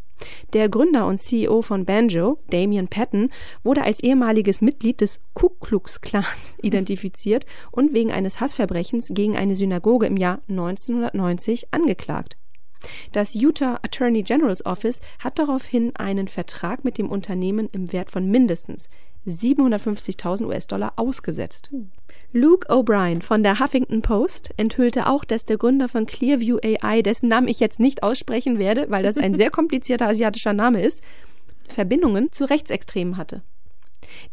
Der 0.53 0.69
Gründer 0.69 1.05
und 1.07 1.19
CEO 1.19 1.61
von 1.61 1.85
Banjo, 1.85 2.39
Damien 2.49 2.87
Patton, 2.87 3.29
wurde 3.63 3.83
als 3.83 3.99
ehemaliges 3.99 4.61
Mitglied 4.61 5.01
des 5.01 5.19
Ku 5.33 5.49
Klux 5.49 6.01
Klans 6.01 6.57
identifiziert 6.61 7.45
und 7.71 7.93
wegen 7.93 8.11
eines 8.11 8.39
Hassverbrechens 8.39 9.09
gegen 9.11 9.35
eine 9.35 9.55
Synagoge 9.55 10.07
im 10.07 10.17
Jahr 10.17 10.41
1990 10.47 11.73
angeklagt. 11.73 12.37
Das 13.11 13.33
Utah 13.33 13.79
Attorney 13.83 14.23
General's 14.23 14.65
Office 14.65 15.01
hat 15.19 15.39
daraufhin 15.39 15.95
einen 15.95 16.27
Vertrag 16.27 16.83
mit 16.83 16.97
dem 16.97 17.09
Unternehmen 17.09 17.69
im 17.71 17.91
Wert 17.93 18.11
von 18.11 18.29
mindestens 18.29 18.89
750.000 19.27 20.45
US-Dollar 20.45 20.93
ausgesetzt. 20.95 21.71
Luke 22.33 22.67
O'Brien 22.69 23.21
von 23.21 23.43
der 23.43 23.59
Huffington 23.59 24.01
Post 24.01 24.51
enthüllte 24.57 25.07
auch, 25.07 25.23
dass 25.23 25.45
der 25.45 25.57
Gründer 25.57 25.87
von 25.87 26.05
Clearview 26.05 26.57
AI, 26.63 27.01
dessen 27.01 27.29
Namen 27.29 27.47
ich 27.47 27.59
jetzt 27.59 27.79
nicht 27.79 28.03
aussprechen 28.03 28.57
werde, 28.57 28.87
weil 28.89 29.03
das 29.03 29.17
ein 29.17 29.35
sehr 29.37 29.51
komplizierter 29.51 30.07
asiatischer 30.07 30.53
Name 30.53 30.81
ist, 30.81 31.03
Verbindungen 31.67 32.31
zu 32.31 32.45
Rechtsextremen 32.45 33.17
hatte. 33.17 33.43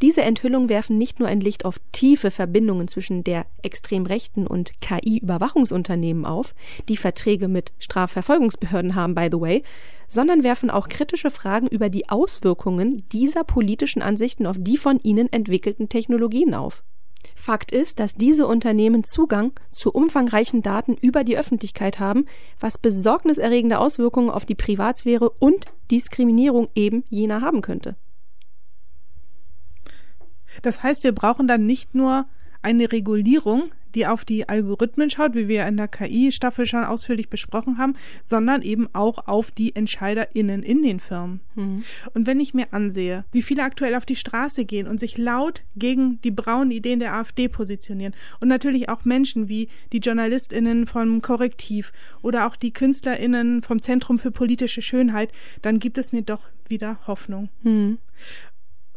Diese 0.02 0.22
Enthüllungen 0.22 0.68
werfen 0.68 0.98
nicht 0.98 1.18
nur 1.18 1.28
ein 1.28 1.40
Licht 1.40 1.64
auf 1.64 1.80
tiefe 1.92 2.30
Verbindungen 2.30 2.88
zwischen 2.88 3.24
der 3.24 3.46
extrem 3.62 4.06
rechten 4.06 4.46
und 4.46 4.80
KI-Überwachungsunternehmen 4.80 6.24
auf, 6.24 6.54
die 6.88 6.96
Verträge 6.96 7.48
mit 7.48 7.72
Strafverfolgungsbehörden 7.78 8.94
haben, 8.94 9.14
by 9.14 9.28
the 9.30 9.40
way, 9.40 9.62
sondern 10.06 10.42
werfen 10.42 10.70
auch 10.70 10.88
kritische 10.88 11.30
Fragen 11.30 11.66
über 11.66 11.88
die 11.88 12.08
Auswirkungen 12.08 13.04
dieser 13.12 13.44
politischen 13.44 14.02
Ansichten 14.02 14.46
auf 14.46 14.56
die 14.58 14.76
von 14.76 14.98
ihnen 15.00 15.32
entwickelten 15.32 15.88
Technologien 15.88 16.54
auf. 16.54 16.82
Fakt 17.34 17.72
ist, 17.72 18.00
dass 18.00 18.14
diese 18.14 18.46
Unternehmen 18.46 19.04
Zugang 19.04 19.52
zu 19.70 19.90
umfangreichen 19.90 20.62
Daten 20.62 20.94
über 20.94 21.24
die 21.24 21.36
Öffentlichkeit 21.36 21.98
haben, 21.98 22.26
was 22.60 22.78
besorgniserregende 22.78 23.78
Auswirkungen 23.78 24.30
auf 24.30 24.44
die 24.44 24.54
Privatsphäre 24.54 25.30
und 25.30 25.66
Diskriminierung 25.90 26.68
eben 26.74 27.04
jener 27.10 27.40
haben 27.40 27.62
könnte. 27.62 27.96
Das 30.62 30.82
heißt, 30.82 31.04
wir 31.04 31.12
brauchen 31.12 31.48
dann 31.48 31.66
nicht 31.66 31.94
nur 31.94 32.26
eine 32.62 32.90
Regulierung, 32.90 33.70
die 33.94 34.06
auf 34.06 34.24
die 34.24 34.48
Algorithmen 34.48 35.10
schaut, 35.10 35.34
wie 35.34 35.48
wir 35.48 35.66
in 35.66 35.76
der 35.76 35.88
KI-Staffel 35.88 36.66
schon 36.66 36.84
ausführlich 36.84 37.28
besprochen 37.28 37.78
haben, 37.78 37.94
sondern 38.22 38.62
eben 38.62 38.88
auch 38.94 39.26
auf 39.26 39.50
die 39.50 39.74
EntscheiderInnen 39.74 40.62
in 40.62 40.82
den 40.82 41.00
Firmen. 41.00 41.40
Mhm. 41.54 41.84
Und 42.14 42.26
wenn 42.26 42.40
ich 42.40 42.54
mir 42.54 42.72
ansehe, 42.72 43.24
wie 43.32 43.42
viele 43.42 43.62
aktuell 43.62 43.94
auf 43.94 44.04
die 44.04 44.16
Straße 44.16 44.64
gehen 44.64 44.86
und 44.86 45.00
sich 45.00 45.16
laut 45.16 45.62
gegen 45.76 46.20
die 46.22 46.30
braunen 46.30 46.70
Ideen 46.70 47.00
der 47.00 47.14
AfD 47.14 47.48
positionieren 47.48 48.14
und 48.40 48.48
natürlich 48.48 48.88
auch 48.88 49.04
Menschen 49.04 49.48
wie 49.48 49.68
die 49.92 49.98
JournalistInnen 49.98 50.86
vom 50.86 51.22
Korrektiv 51.22 51.92
oder 52.22 52.46
auch 52.46 52.56
die 52.56 52.72
KünstlerInnen 52.72 53.62
vom 53.62 53.80
Zentrum 53.80 54.18
für 54.18 54.30
politische 54.30 54.82
Schönheit, 54.82 55.32
dann 55.62 55.78
gibt 55.78 55.98
es 55.98 56.12
mir 56.12 56.22
doch 56.22 56.48
wieder 56.68 56.98
Hoffnung. 57.06 57.48
Mhm. 57.62 57.98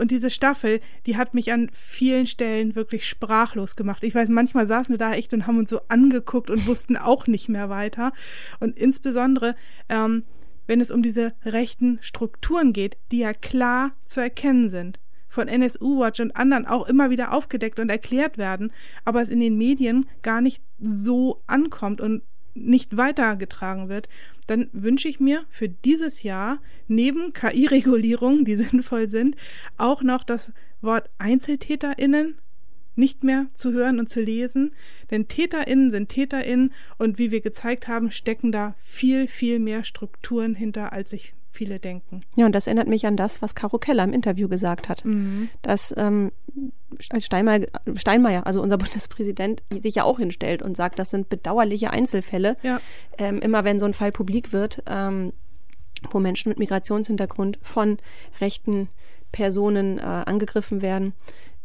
Und 0.02 0.10
diese 0.10 0.32
Staffel, 0.32 0.82
die 1.06 1.16
hat 1.16 1.36
mich 1.36 1.52
an 1.54 1.70
vielen 1.74 2.26
Stellen 2.26 2.74
wirklich 2.74 3.08
sprachlos 3.08 3.76
gemacht. 3.76 4.04
Ich 4.04 4.16
weiß, 4.16 4.30
manchmal 4.30 4.66
saßen 4.66 4.92
wir 4.92 4.98
da 4.98 5.14
echt 5.14 5.32
und 5.32 5.46
haben 5.46 5.60
uns 5.60 5.70
so 5.70 5.82
angeguckt 5.90 6.50
und 6.50 6.66
wussten 6.66 6.98
auch 6.98 7.28
nicht 7.28 7.50
mehr 7.50 7.70
weiter. 7.70 8.12
Und 8.60 8.76
insbesondere, 8.76 9.56
ähm, 9.90 10.24
wenn 10.66 10.82
es 10.82 10.90
um 10.90 11.04
diese 11.04 11.34
rechten 11.46 12.00
Strukturen 12.02 12.74
geht, 12.74 12.98
die 13.12 13.20
ja 13.20 13.34
klar 13.34 13.92
zu 14.04 14.22
erkennen 14.22 14.70
sind 14.70 15.00
von 15.30 15.48
NSU 15.48 16.00
Watch 16.00 16.20
und 16.20 16.36
anderen 16.36 16.66
auch 16.66 16.88
immer 16.88 17.12
wieder 17.12 17.32
aufgedeckt 17.32 17.78
und 17.78 17.92
erklärt 17.92 18.40
werden, 18.40 18.74
aber 19.06 19.22
es 19.22 19.30
in 19.30 19.40
den 19.40 19.56
Medien 19.56 20.10
gar 20.24 20.42
nicht 20.42 20.64
so 20.80 21.44
ankommt 21.46 22.02
und 22.02 22.24
nicht 22.56 22.98
weitergetragen 22.98 23.88
wird, 23.88 24.10
dann 24.52 24.70
wünsche 24.74 25.08
ich 25.08 25.22
mir 25.22 25.46
für 25.50 25.70
dieses 25.70 26.24
Jahr 26.24 26.60
neben 26.90 27.32
KI-Regulierungen, 27.32 28.44
die 28.44 28.56
sinnvoll 28.58 29.10
sind, 29.10 29.38
auch 29.78 30.04
noch 30.04 30.26
das 30.26 30.52
Wort 30.82 31.10
EinzeltäterInnen 31.20 32.36
nicht 32.98 33.24
mehr 33.24 33.48
zu 33.54 33.72
hören 33.72 33.98
und 34.00 34.10
zu 34.10 34.20
lesen. 34.20 34.74
Denn 35.10 35.30
TäterInnen 35.30 35.90
sind 35.90 36.10
TäterInnen 36.10 36.74
und 36.98 37.18
wie 37.18 37.32
wir 37.32 37.40
gezeigt 37.40 37.88
haben, 37.88 38.12
stecken 38.12 38.52
da 38.52 38.76
viel, 38.78 39.28
viel 39.28 39.58
mehr 39.60 39.86
Strukturen 39.86 40.54
hinter, 40.54 40.92
als 40.92 41.12
sich 41.12 41.34
viele 41.52 41.80
denken. 41.80 42.22
Ja, 42.36 42.46
und 42.46 42.54
das 42.54 42.68
erinnert 42.68 42.88
mich 42.88 43.06
an 43.06 43.18
das, 43.18 43.42
was 43.42 43.56
Caro 43.56 43.78
Keller 43.78 44.04
im 44.04 44.14
Interview 44.14 44.48
gesagt 44.48 44.90
hat. 44.90 45.06
Mhm. 45.06 45.50
Dass 45.62 45.94
ähm, 45.98 46.32
Steinmeier, 47.00 47.68
Steinmeier, 47.96 48.48
also 48.48 48.62
unser 48.62 48.78
Bundespräsident, 48.80 49.62
sich 49.70 49.96
ja 49.96 50.04
auch 50.04 50.18
hinstellt 50.18 50.62
und 50.62 50.76
sagt, 50.78 51.00
das 51.00 51.10
sind 51.10 51.30
bedauerliche 51.30 51.92
Einzelfälle. 51.92 52.58
Ja. 52.64 52.80
Ähm, 53.18 53.40
immer 53.40 53.64
wenn 53.64 53.80
so 53.80 53.86
ein 53.86 53.94
Fall 53.94 54.12
publik 54.12 54.54
wird, 54.54 54.84
ähm, 54.88 55.34
wo 56.10 56.20
Menschen 56.20 56.50
mit 56.50 56.60
Migrationshintergrund 56.60 57.60
von 57.62 57.98
rechten 58.40 58.90
Personen 59.32 60.00
äh, 60.00 60.02
angegriffen 60.02 60.82
werden. 60.82 61.14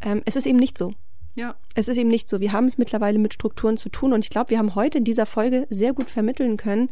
Ähm, 0.03 0.22
es 0.25 0.37
ist 0.37 0.46
eben 0.46 0.59
nicht 0.59 0.77
so. 0.77 0.92
Ja. 1.35 1.55
Es 1.75 1.88
ist 1.88 1.99
eben 1.99 2.09
nicht 2.09 2.29
so. 2.29 2.40
Wir 2.40 2.53
haben 2.53 2.64
es 2.64 2.79
mittlerweile 2.79 3.18
mit 3.18 3.35
Strukturen 3.35 3.77
zu 3.77 3.90
tun 3.90 4.12
und 4.12 4.25
ich 4.25 4.31
glaube, 4.31 4.51
wir 4.51 4.59
haben 4.59 4.75
heute 4.75 4.99
in 4.99 5.05
dieser 5.05 5.27
Folge 5.27 5.66
sehr 5.68 5.92
gut 5.92 6.09
vermitteln 6.09 6.57
können, 6.57 6.88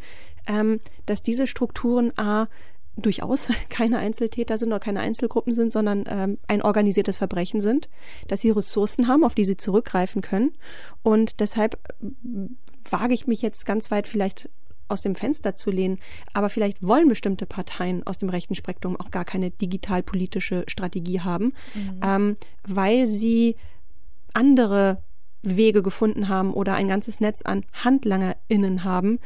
ähm, 0.46 0.80
dass 1.06 1.22
diese 1.22 1.46
Strukturen 1.46 2.12
A 2.18 2.48
durchaus 2.96 3.48
keine 3.68 3.98
Einzeltäter 3.98 4.58
sind 4.58 4.68
oder 4.68 4.80
keine 4.80 5.00
Einzelgruppen 5.00 5.54
sind, 5.54 5.72
sondern 5.72 6.04
ähm, 6.06 6.38
ein 6.48 6.62
organisiertes 6.62 7.18
Verbrechen 7.18 7.60
sind, 7.60 7.88
dass 8.28 8.40
sie 8.40 8.50
Ressourcen 8.50 9.08
haben, 9.08 9.24
auf 9.24 9.34
die 9.34 9.44
sie 9.44 9.56
zurückgreifen 9.56 10.22
können. 10.22 10.52
Und 11.02 11.40
deshalb 11.40 11.74
äh, 12.02 12.06
wage 12.90 13.14
ich 13.14 13.26
mich 13.26 13.42
jetzt 13.42 13.66
ganz 13.66 13.90
weit 13.90 14.06
vielleicht 14.06 14.48
aus 14.88 15.02
dem 15.02 15.14
Fenster 15.14 15.56
zu 15.56 15.70
lehnen, 15.70 15.98
aber 16.34 16.50
vielleicht 16.50 16.82
wollen 16.82 17.08
bestimmte 17.08 17.46
Parteien 17.46 18.06
aus 18.06 18.18
dem 18.18 18.28
rechten 18.28 18.54
Spektrum 18.54 19.00
auch 19.00 19.10
gar 19.10 19.24
keine 19.24 19.50
digitalpolitische 19.50 20.64
Strategie 20.68 21.20
haben, 21.20 21.54
mhm. 21.74 22.00
ähm, 22.02 22.36
weil 22.66 23.06
sie 23.06 23.56
andere 24.34 24.98
Wege 25.42 25.82
gefunden 25.82 26.28
haben 26.28 26.52
oder 26.52 26.74
ein 26.74 26.88
ganzes 26.88 27.20
Netz 27.20 27.42
an 27.42 27.64
HandlangerInnen 27.72 28.84
haben, 28.84 29.20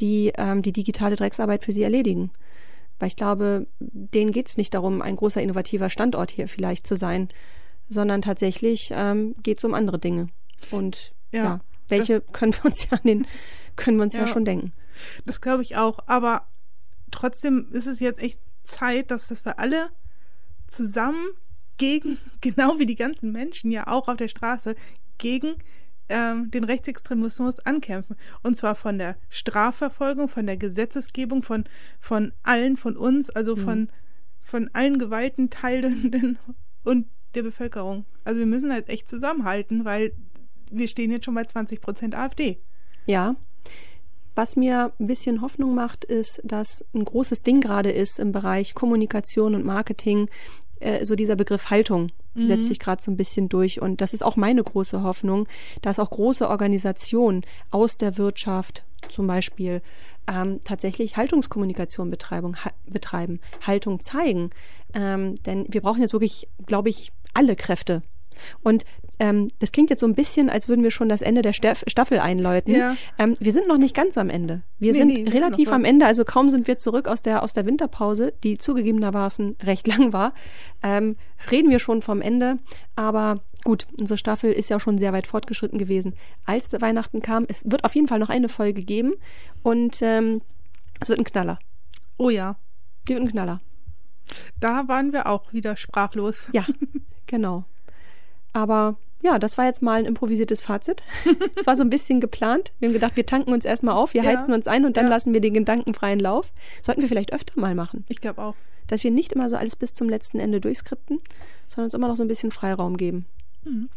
die 0.00 0.32
ähm, 0.36 0.62
die 0.62 0.72
digitale 0.72 1.16
Drecksarbeit 1.16 1.64
für 1.64 1.72
sie 1.72 1.82
erledigen. 1.82 2.30
Weil 3.00 3.08
ich 3.08 3.16
glaube, 3.16 3.66
denen 3.80 4.30
geht 4.30 4.48
es 4.48 4.56
nicht 4.56 4.74
darum, 4.74 5.02
ein 5.02 5.16
großer 5.16 5.42
innovativer 5.42 5.90
Standort 5.90 6.30
hier 6.30 6.46
vielleicht 6.46 6.86
zu 6.86 6.94
sein, 6.94 7.30
sondern 7.88 8.22
tatsächlich 8.22 8.92
ähm, 8.94 9.34
geht 9.42 9.58
es 9.58 9.64
um 9.64 9.74
andere 9.74 9.98
Dinge. 9.98 10.28
Und 10.70 11.12
ja, 11.32 11.44
ja 11.44 11.60
welche 11.88 12.20
können 12.20 12.54
wir 12.54 12.66
uns 12.66 12.88
ja 12.88 12.96
an 12.96 13.04
den, 13.04 13.26
können 13.76 13.98
wir 13.98 14.04
uns 14.04 14.14
ja, 14.14 14.20
ja 14.20 14.26
schon 14.28 14.44
denken. 14.44 14.72
Das 15.26 15.40
glaube 15.40 15.62
ich 15.62 15.76
auch. 15.76 15.98
Aber 16.06 16.46
trotzdem 17.10 17.68
ist 17.72 17.86
es 17.86 18.00
jetzt 18.00 18.20
echt 18.20 18.38
Zeit, 18.62 19.10
dass, 19.10 19.26
dass 19.28 19.44
wir 19.44 19.58
alle 19.58 19.90
zusammen 20.66 21.26
gegen, 21.78 22.18
genau 22.40 22.78
wie 22.78 22.86
die 22.86 22.96
ganzen 22.96 23.32
Menschen 23.32 23.70
ja 23.70 23.86
auch 23.86 24.08
auf 24.08 24.16
der 24.16 24.28
Straße, 24.28 24.76
gegen 25.18 25.56
ähm, 26.10 26.50
den 26.50 26.64
Rechtsextremismus 26.64 27.60
ankämpfen. 27.60 28.16
Und 28.42 28.56
zwar 28.56 28.74
von 28.74 28.98
der 28.98 29.16
Strafverfolgung, 29.28 30.28
von 30.28 30.46
der 30.46 30.56
Gesetzesgebung, 30.56 31.42
von, 31.42 31.64
von 32.00 32.32
allen, 32.42 32.76
von 32.76 32.96
uns, 32.96 33.30
also 33.30 33.56
mhm. 33.56 33.60
von, 33.60 33.88
von 34.42 34.70
allen 34.72 34.98
Gewaltenteilenden 34.98 36.38
und 36.84 37.06
der 37.34 37.42
Bevölkerung. 37.42 38.04
Also 38.24 38.40
wir 38.40 38.46
müssen 38.46 38.72
halt 38.72 38.88
echt 38.88 39.08
zusammenhalten, 39.08 39.84
weil 39.84 40.12
wir 40.70 40.88
stehen 40.88 41.10
jetzt 41.10 41.24
schon 41.24 41.34
bei 41.34 41.44
20 41.44 41.80
Prozent 41.80 42.14
AfD. 42.14 42.58
Ja. 43.06 43.36
Was 44.34 44.56
mir 44.56 44.92
ein 44.98 45.06
bisschen 45.06 45.42
Hoffnung 45.42 45.74
macht, 45.74 46.04
ist, 46.04 46.40
dass 46.44 46.84
ein 46.94 47.04
großes 47.04 47.42
Ding 47.42 47.60
gerade 47.60 47.90
ist 47.90 48.18
im 48.18 48.32
Bereich 48.32 48.74
Kommunikation 48.74 49.54
und 49.54 49.64
Marketing, 49.64 50.28
äh, 50.80 51.04
so 51.04 51.14
dieser 51.14 51.36
Begriff 51.36 51.70
Haltung 51.70 52.10
mhm. 52.34 52.46
setzt 52.46 52.66
sich 52.66 52.78
gerade 52.78 53.02
so 53.02 53.10
ein 53.10 53.16
bisschen 53.16 53.48
durch. 53.48 53.80
Und 53.80 54.00
das 54.00 54.14
ist 54.14 54.22
auch 54.22 54.36
meine 54.36 54.62
große 54.62 55.02
Hoffnung, 55.02 55.46
dass 55.82 55.98
auch 55.98 56.10
große 56.10 56.48
Organisationen 56.48 57.44
aus 57.70 57.96
der 57.96 58.18
Wirtschaft 58.18 58.84
zum 59.08 59.26
Beispiel 59.26 59.82
ähm, 60.26 60.60
tatsächlich 60.64 61.16
Haltungskommunikation 61.16 62.10
betreiben, 62.10 62.64
ha 62.64 62.70
betreiben 62.86 63.40
Haltung 63.66 64.00
zeigen. 64.00 64.50
Ähm, 64.94 65.42
denn 65.44 65.66
wir 65.68 65.80
brauchen 65.80 66.00
jetzt 66.00 66.12
wirklich, 66.12 66.48
glaube 66.66 66.88
ich, 66.88 67.10
alle 67.34 67.56
Kräfte. 67.56 68.02
Und 68.62 68.84
ähm, 69.20 69.48
das 69.58 69.70
klingt 69.70 69.90
jetzt 69.90 70.00
so 70.00 70.06
ein 70.06 70.14
bisschen, 70.14 70.48
als 70.48 70.68
würden 70.68 70.82
wir 70.82 70.90
schon 70.90 71.08
das 71.08 71.20
Ende 71.20 71.42
der 71.42 71.52
Staffel 71.52 72.18
einläuten. 72.18 72.74
Ja. 72.74 72.96
Ähm, 73.18 73.36
wir 73.38 73.52
sind 73.52 73.68
noch 73.68 73.76
nicht 73.76 73.94
ganz 73.94 74.16
am 74.16 74.30
Ende. 74.30 74.62
Wir 74.78 74.92
nee, 74.92 74.98
sind 74.98 75.08
nee, 75.08 75.28
relativ 75.28 75.70
am 75.72 75.84
Ende, 75.84 76.06
also 76.06 76.24
kaum 76.24 76.48
sind 76.48 76.66
wir 76.66 76.78
zurück 76.78 77.06
aus 77.06 77.20
der, 77.20 77.42
aus 77.42 77.52
der 77.52 77.66
Winterpause, 77.66 78.32
die 78.42 78.56
zugegebenermaßen 78.56 79.56
recht 79.62 79.86
lang 79.86 80.12
war, 80.14 80.32
ähm, 80.82 81.16
reden 81.50 81.70
wir 81.70 81.78
schon 81.78 82.00
vom 82.00 82.22
Ende. 82.22 82.56
Aber 82.96 83.40
gut, 83.64 83.86
unsere 83.98 84.16
Staffel 84.16 84.52
ist 84.52 84.70
ja 84.70 84.80
schon 84.80 84.96
sehr 84.96 85.12
weit 85.12 85.26
fortgeschritten 85.26 85.78
gewesen, 85.78 86.14
als 86.46 86.72
Weihnachten 86.80 87.20
kam. 87.20 87.44
Es 87.46 87.70
wird 87.70 87.84
auf 87.84 87.94
jeden 87.94 88.08
Fall 88.08 88.20
noch 88.20 88.30
eine 88.30 88.48
Folge 88.48 88.82
geben 88.82 89.12
und 89.62 90.00
ähm, 90.00 90.40
es 90.98 91.10
wird 91.10 91.18
ein 91.18 91.24
Knaller. 91.24 91.58
Oh 92.16 92.30
ja. 92.30 92.56
Die 93.06 93.14
wird 93.14 93.22
ein 93.22 93.28
Knaller. 93.28 93.60
Da 94.60 94.88
waren 94.88 95.12
wir 95.12 95.26
auch 95.26 95.52
wieder 95.52 95.76
sprachlos. 95.76 96.48
Ja, 96.52 96.64
genau. 97.26 97.64
Aber 98.52 98.96
ja, 99.22 99.38
das 99.38 99.58
war 99.58 99.66
jetzt 99.66 99.82
mal 99.82 99.98
ein 99.98 100.06
improvisiertes 100.06 100.62
Fazit. 100.62 101.02
Es 101.56 101.66
war 101.66 101.76
so 101.76 101.82
ein 101.82 101.90
bisschen 101.90 102.20
geplant. 102.20 102.72
Wir 102.78 102.88
haben 102.88 102.94
gedacht, 102.94 103.16
wir 103.16 103.26
tanken 103.26 103.52
uns 103.52 103.64
erstmal 103.64 103.94
auf, 103.94 104.14
wir 104.14 104.22
ja, 104.22 104.30
heizen 104.30 104.54
uns 104.54 104.66
ein 104.66 104.84
und 104.84 104.96
dann 104.96 105.06
ja. 105.06 105.10
lassen 105.10 105.34
wir 105.34 105.40
den 105.40 105.54
gedankenfreien 105.54 106.20
Lauf. 106.20 106.52
Sollten 106.82 107.02
wir 107.02 107.08
vielleicht 107.08 107.32
öfter 107.32 107.58
mal 107.60 107.74
machen. 107.74 108.04
Ich 108.08 108.20
glaube 108.20 108.40
auch. 108.42 108.54
Dass 108.86 109.04
wir 109.04 109.10
nicht 109.10 109.32
immer 109.32 109.48
so 109.48 109.56
alles 109.56 109.76
bis 109.76 109.94
zum 109.94 110.08
letzten 110.08 110.40
Ende 110.40 110.60
durchskripten, 110.60 111.20
sondern 111.68 111.86
uns 111.86 111.94
immer 111.94 112.08
noch 112.08 112.16
so 112.16 112.24
ein 112.24 112.28
bisschen 112.28 112.50
Freiraum 112.50 112.96
geben. 112.96 113.26
Mhm. 113.64 113.88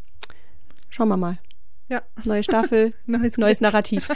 Schauen 0.90 1.08
wir 1.08 1.18
mal. 1.18 1.40
Ja. 1.90 2.02
Neue 2.26 2.44
Staffel, 2.44 2.94
neues, 3.06 3.38
neues 3.38 3.62
Narrativ. 3.62 4.10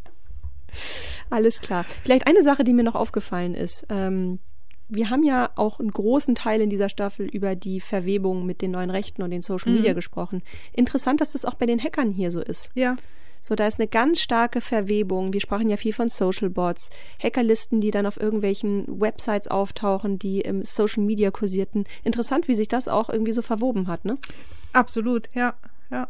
alles 1.30 1.60
klar. 1.60 1.84
Vielleicht 2.02 2.26
eine 2.26 2.42
Sache, 2.42 2.64
die 2.64 2.72
mir 2.72 2.82
noch 2.82 2.94
aufgefallen 2.94 3.54
ist. 3.54 3.86
Ähm, 3.88 4.40
wir 4.88 5.10
haben 5.10 5.24
ja 5.24 5.50
auch 5.56 5.80
einen 5.80 5.90
großen 5.90 6.34
Teil 6.34 6.60
in 6.60 6.70
dieser 6.70 6.88
Staffel 6.88 7.26
über 7.26 7.56
die 7.56 7.80
Verwebung 7.80 8.46
mit 8.46 8.62
den 8.62 8.70
neuen 8.70 8.90
Rechten 8.90 9.22
und 9.22 9.30
den 9.30 9.42
Social 9.42 9.72
Media 9.72 9.92
mhm. 9.92 9.96
gesprochen. 9.96 10.42
Interessant, 10.72 11.20
dass 11.20 11.32
das 11.32 11.44
auch 11.44 11.54
bei 11.54 11.66
den 11.66 11.82
Hackern 11.82 12.12
hier 12.12 12.30
so 12.30 12.40
ist. 12.40 12.70
Ja. 12.74 12.96
So, 13.42 13.54
da 13.54 13.66
ist 13.66 13.78
eine 13.78 13.86
ganz 13.86 14.20
starke 14.20 14.60
Verwebung. 14.60 15.32
Wir 15.32 15.40
sprachen 15.40 15.70
ja 15.70 15.76
viel 15.76 15.92
von 15.92 16.08
Social 16.08 16.50
Bots, 16.50 16.90
Hackerlisten, 17.22 17.80
die 17.80 17.92
dann 17.92 18.06
auf 18.06 18.18
irgendwelchen 18.18 19.00
Websites 19.00 19.46
auftauchen, 19.46 20.18
die 20.18 20.40
im 20.40 20.64
Social 20.64 21.04
Media 21.04 21.30
kursierten. 21.30 21.84
Interessant, 22.02 22.48
wie 22.48 22.54
sich 22.54 22.66
das 22.66 22.88
auch 22.88 23.08
irgendwie 23.08 23.32
so 23.32 23.42
verwoben 23.42 23.86
hat, 23.86 24.04
ne? 24.04 24.18
Absolut, 24.72 25.28
ja, 25.32 25.54
ja. 25.90 26.08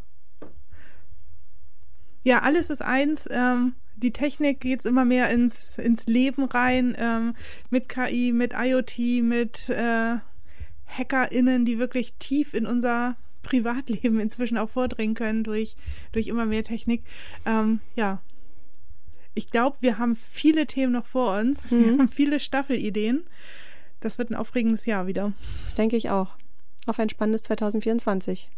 Ja, 2.27 2.43
alles 2.43 2.71
ist 2.71 2.83
eins. 2.83 3.29
Ähm, 3.31 3.75
die 3.95 4.12
Technik 4.12 4.59
geht 4.59 4.85
immer 4.85 5.05
mehr 5.05 5.31
ins, 5.31 5.79
ins 5.79 6.09
Leben 6.09 6.45
rein, 6.45 6.97
ähm, 6.99 7.37
mit 7.71 7.89
KI, 7.89 8.33
mit 8.33 8.53
IoT, 8.53 9.23
mit 9.23 9.69
äh, 9.69 10.17
HackerInnen, 10.89 11.65
die 11.65 11.79
wirklich 11.79 12.15
tief 12.15 12.53
in 12.53 12.67
unser 12.67 13.15
Privatleben 13.45 14.19
inzwischen 14.21 14.59
auch 14.59 14.69
vordringen 14.69 15.15
können 15.15 15.45
durch, 15.45 15.77
durch 16.11 16.27
immer 16.27 16.47
mehr 16.47 16.65
Technik. 16.65 17.05
Ähm, 17.45 17.79
ja, 17.95 18.21
ich 19.35 19.53
glaube, 19.53 19.77
wir 19.79 19.99
haben 19.99 20.17
viele 20.17 20.67
Themen 20.67 20.95
noch 20.95 21.07
vor 21.07 21.39
uns. 21.39 21.71
Mhm. 21.71 21.85
Wir 21.85 21.93
haben 21.93 22.09
viele 22.09 22.41
Staffelideen. 22.41 23.23
Das 24.01 24.19
wird 24.19 24.31
ein 24.31 24.35
aufregendes 24.35 24.85
Jahr 24.85 25.07
wieder. 25.07 25.33
Das 25.62 25.75
denke 25.75 25.97
ich 25.97 26.11
auch. 26.11 26.35
Auf 26.87 26.99
ein 26.99 27.09
spannendes 27.09 27.45
2024. 27.45 28.51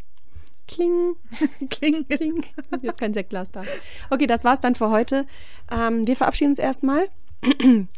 Kling. 0.68 1.16
Kling. 1.70 2.06
Kling. 2.06 2.44
Jetzt 2.82 3.00
kein 3.00 3.12
Sektglas 3.14 3.50
da. 3.50 3.62
Okay, 4.10 4.26
das 4.26 4.44
war's 4.44 4.60
dann 4.60 4.76
für 4.76 4.90
heute. 4.90 5.26
Ähm, 5.70 6.06
wir 6.06 6.14
verabschieden 6.14 6.50
uns 6.50 6.60
erstmal 6.60 7.08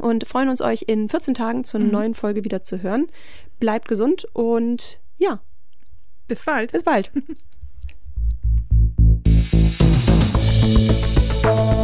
und 0.00 0.26
freuen 0.26 0.48
uns, 0.48 0.62
euch 0.62 0.84
in 0.86 1.08
14 1.10 1.34
Tagen 1.34 1.64
zur 1.64 1.80
mhm. 1.80 1.90
neuen 1.90 2.14
Folge 2.14 2.44
wieder 2.44 2.62
zu 2.62 2.82
hören. 2.82 3.08
Bleibt 3.58 3.88
gesund 3.88 4.26
und 4.32 5.00
ja. 5.18 5.40
Bis 6.28 6.42
bald. 6.44 6.72
Bis 6.72 6.84
bald. 6.84 7.10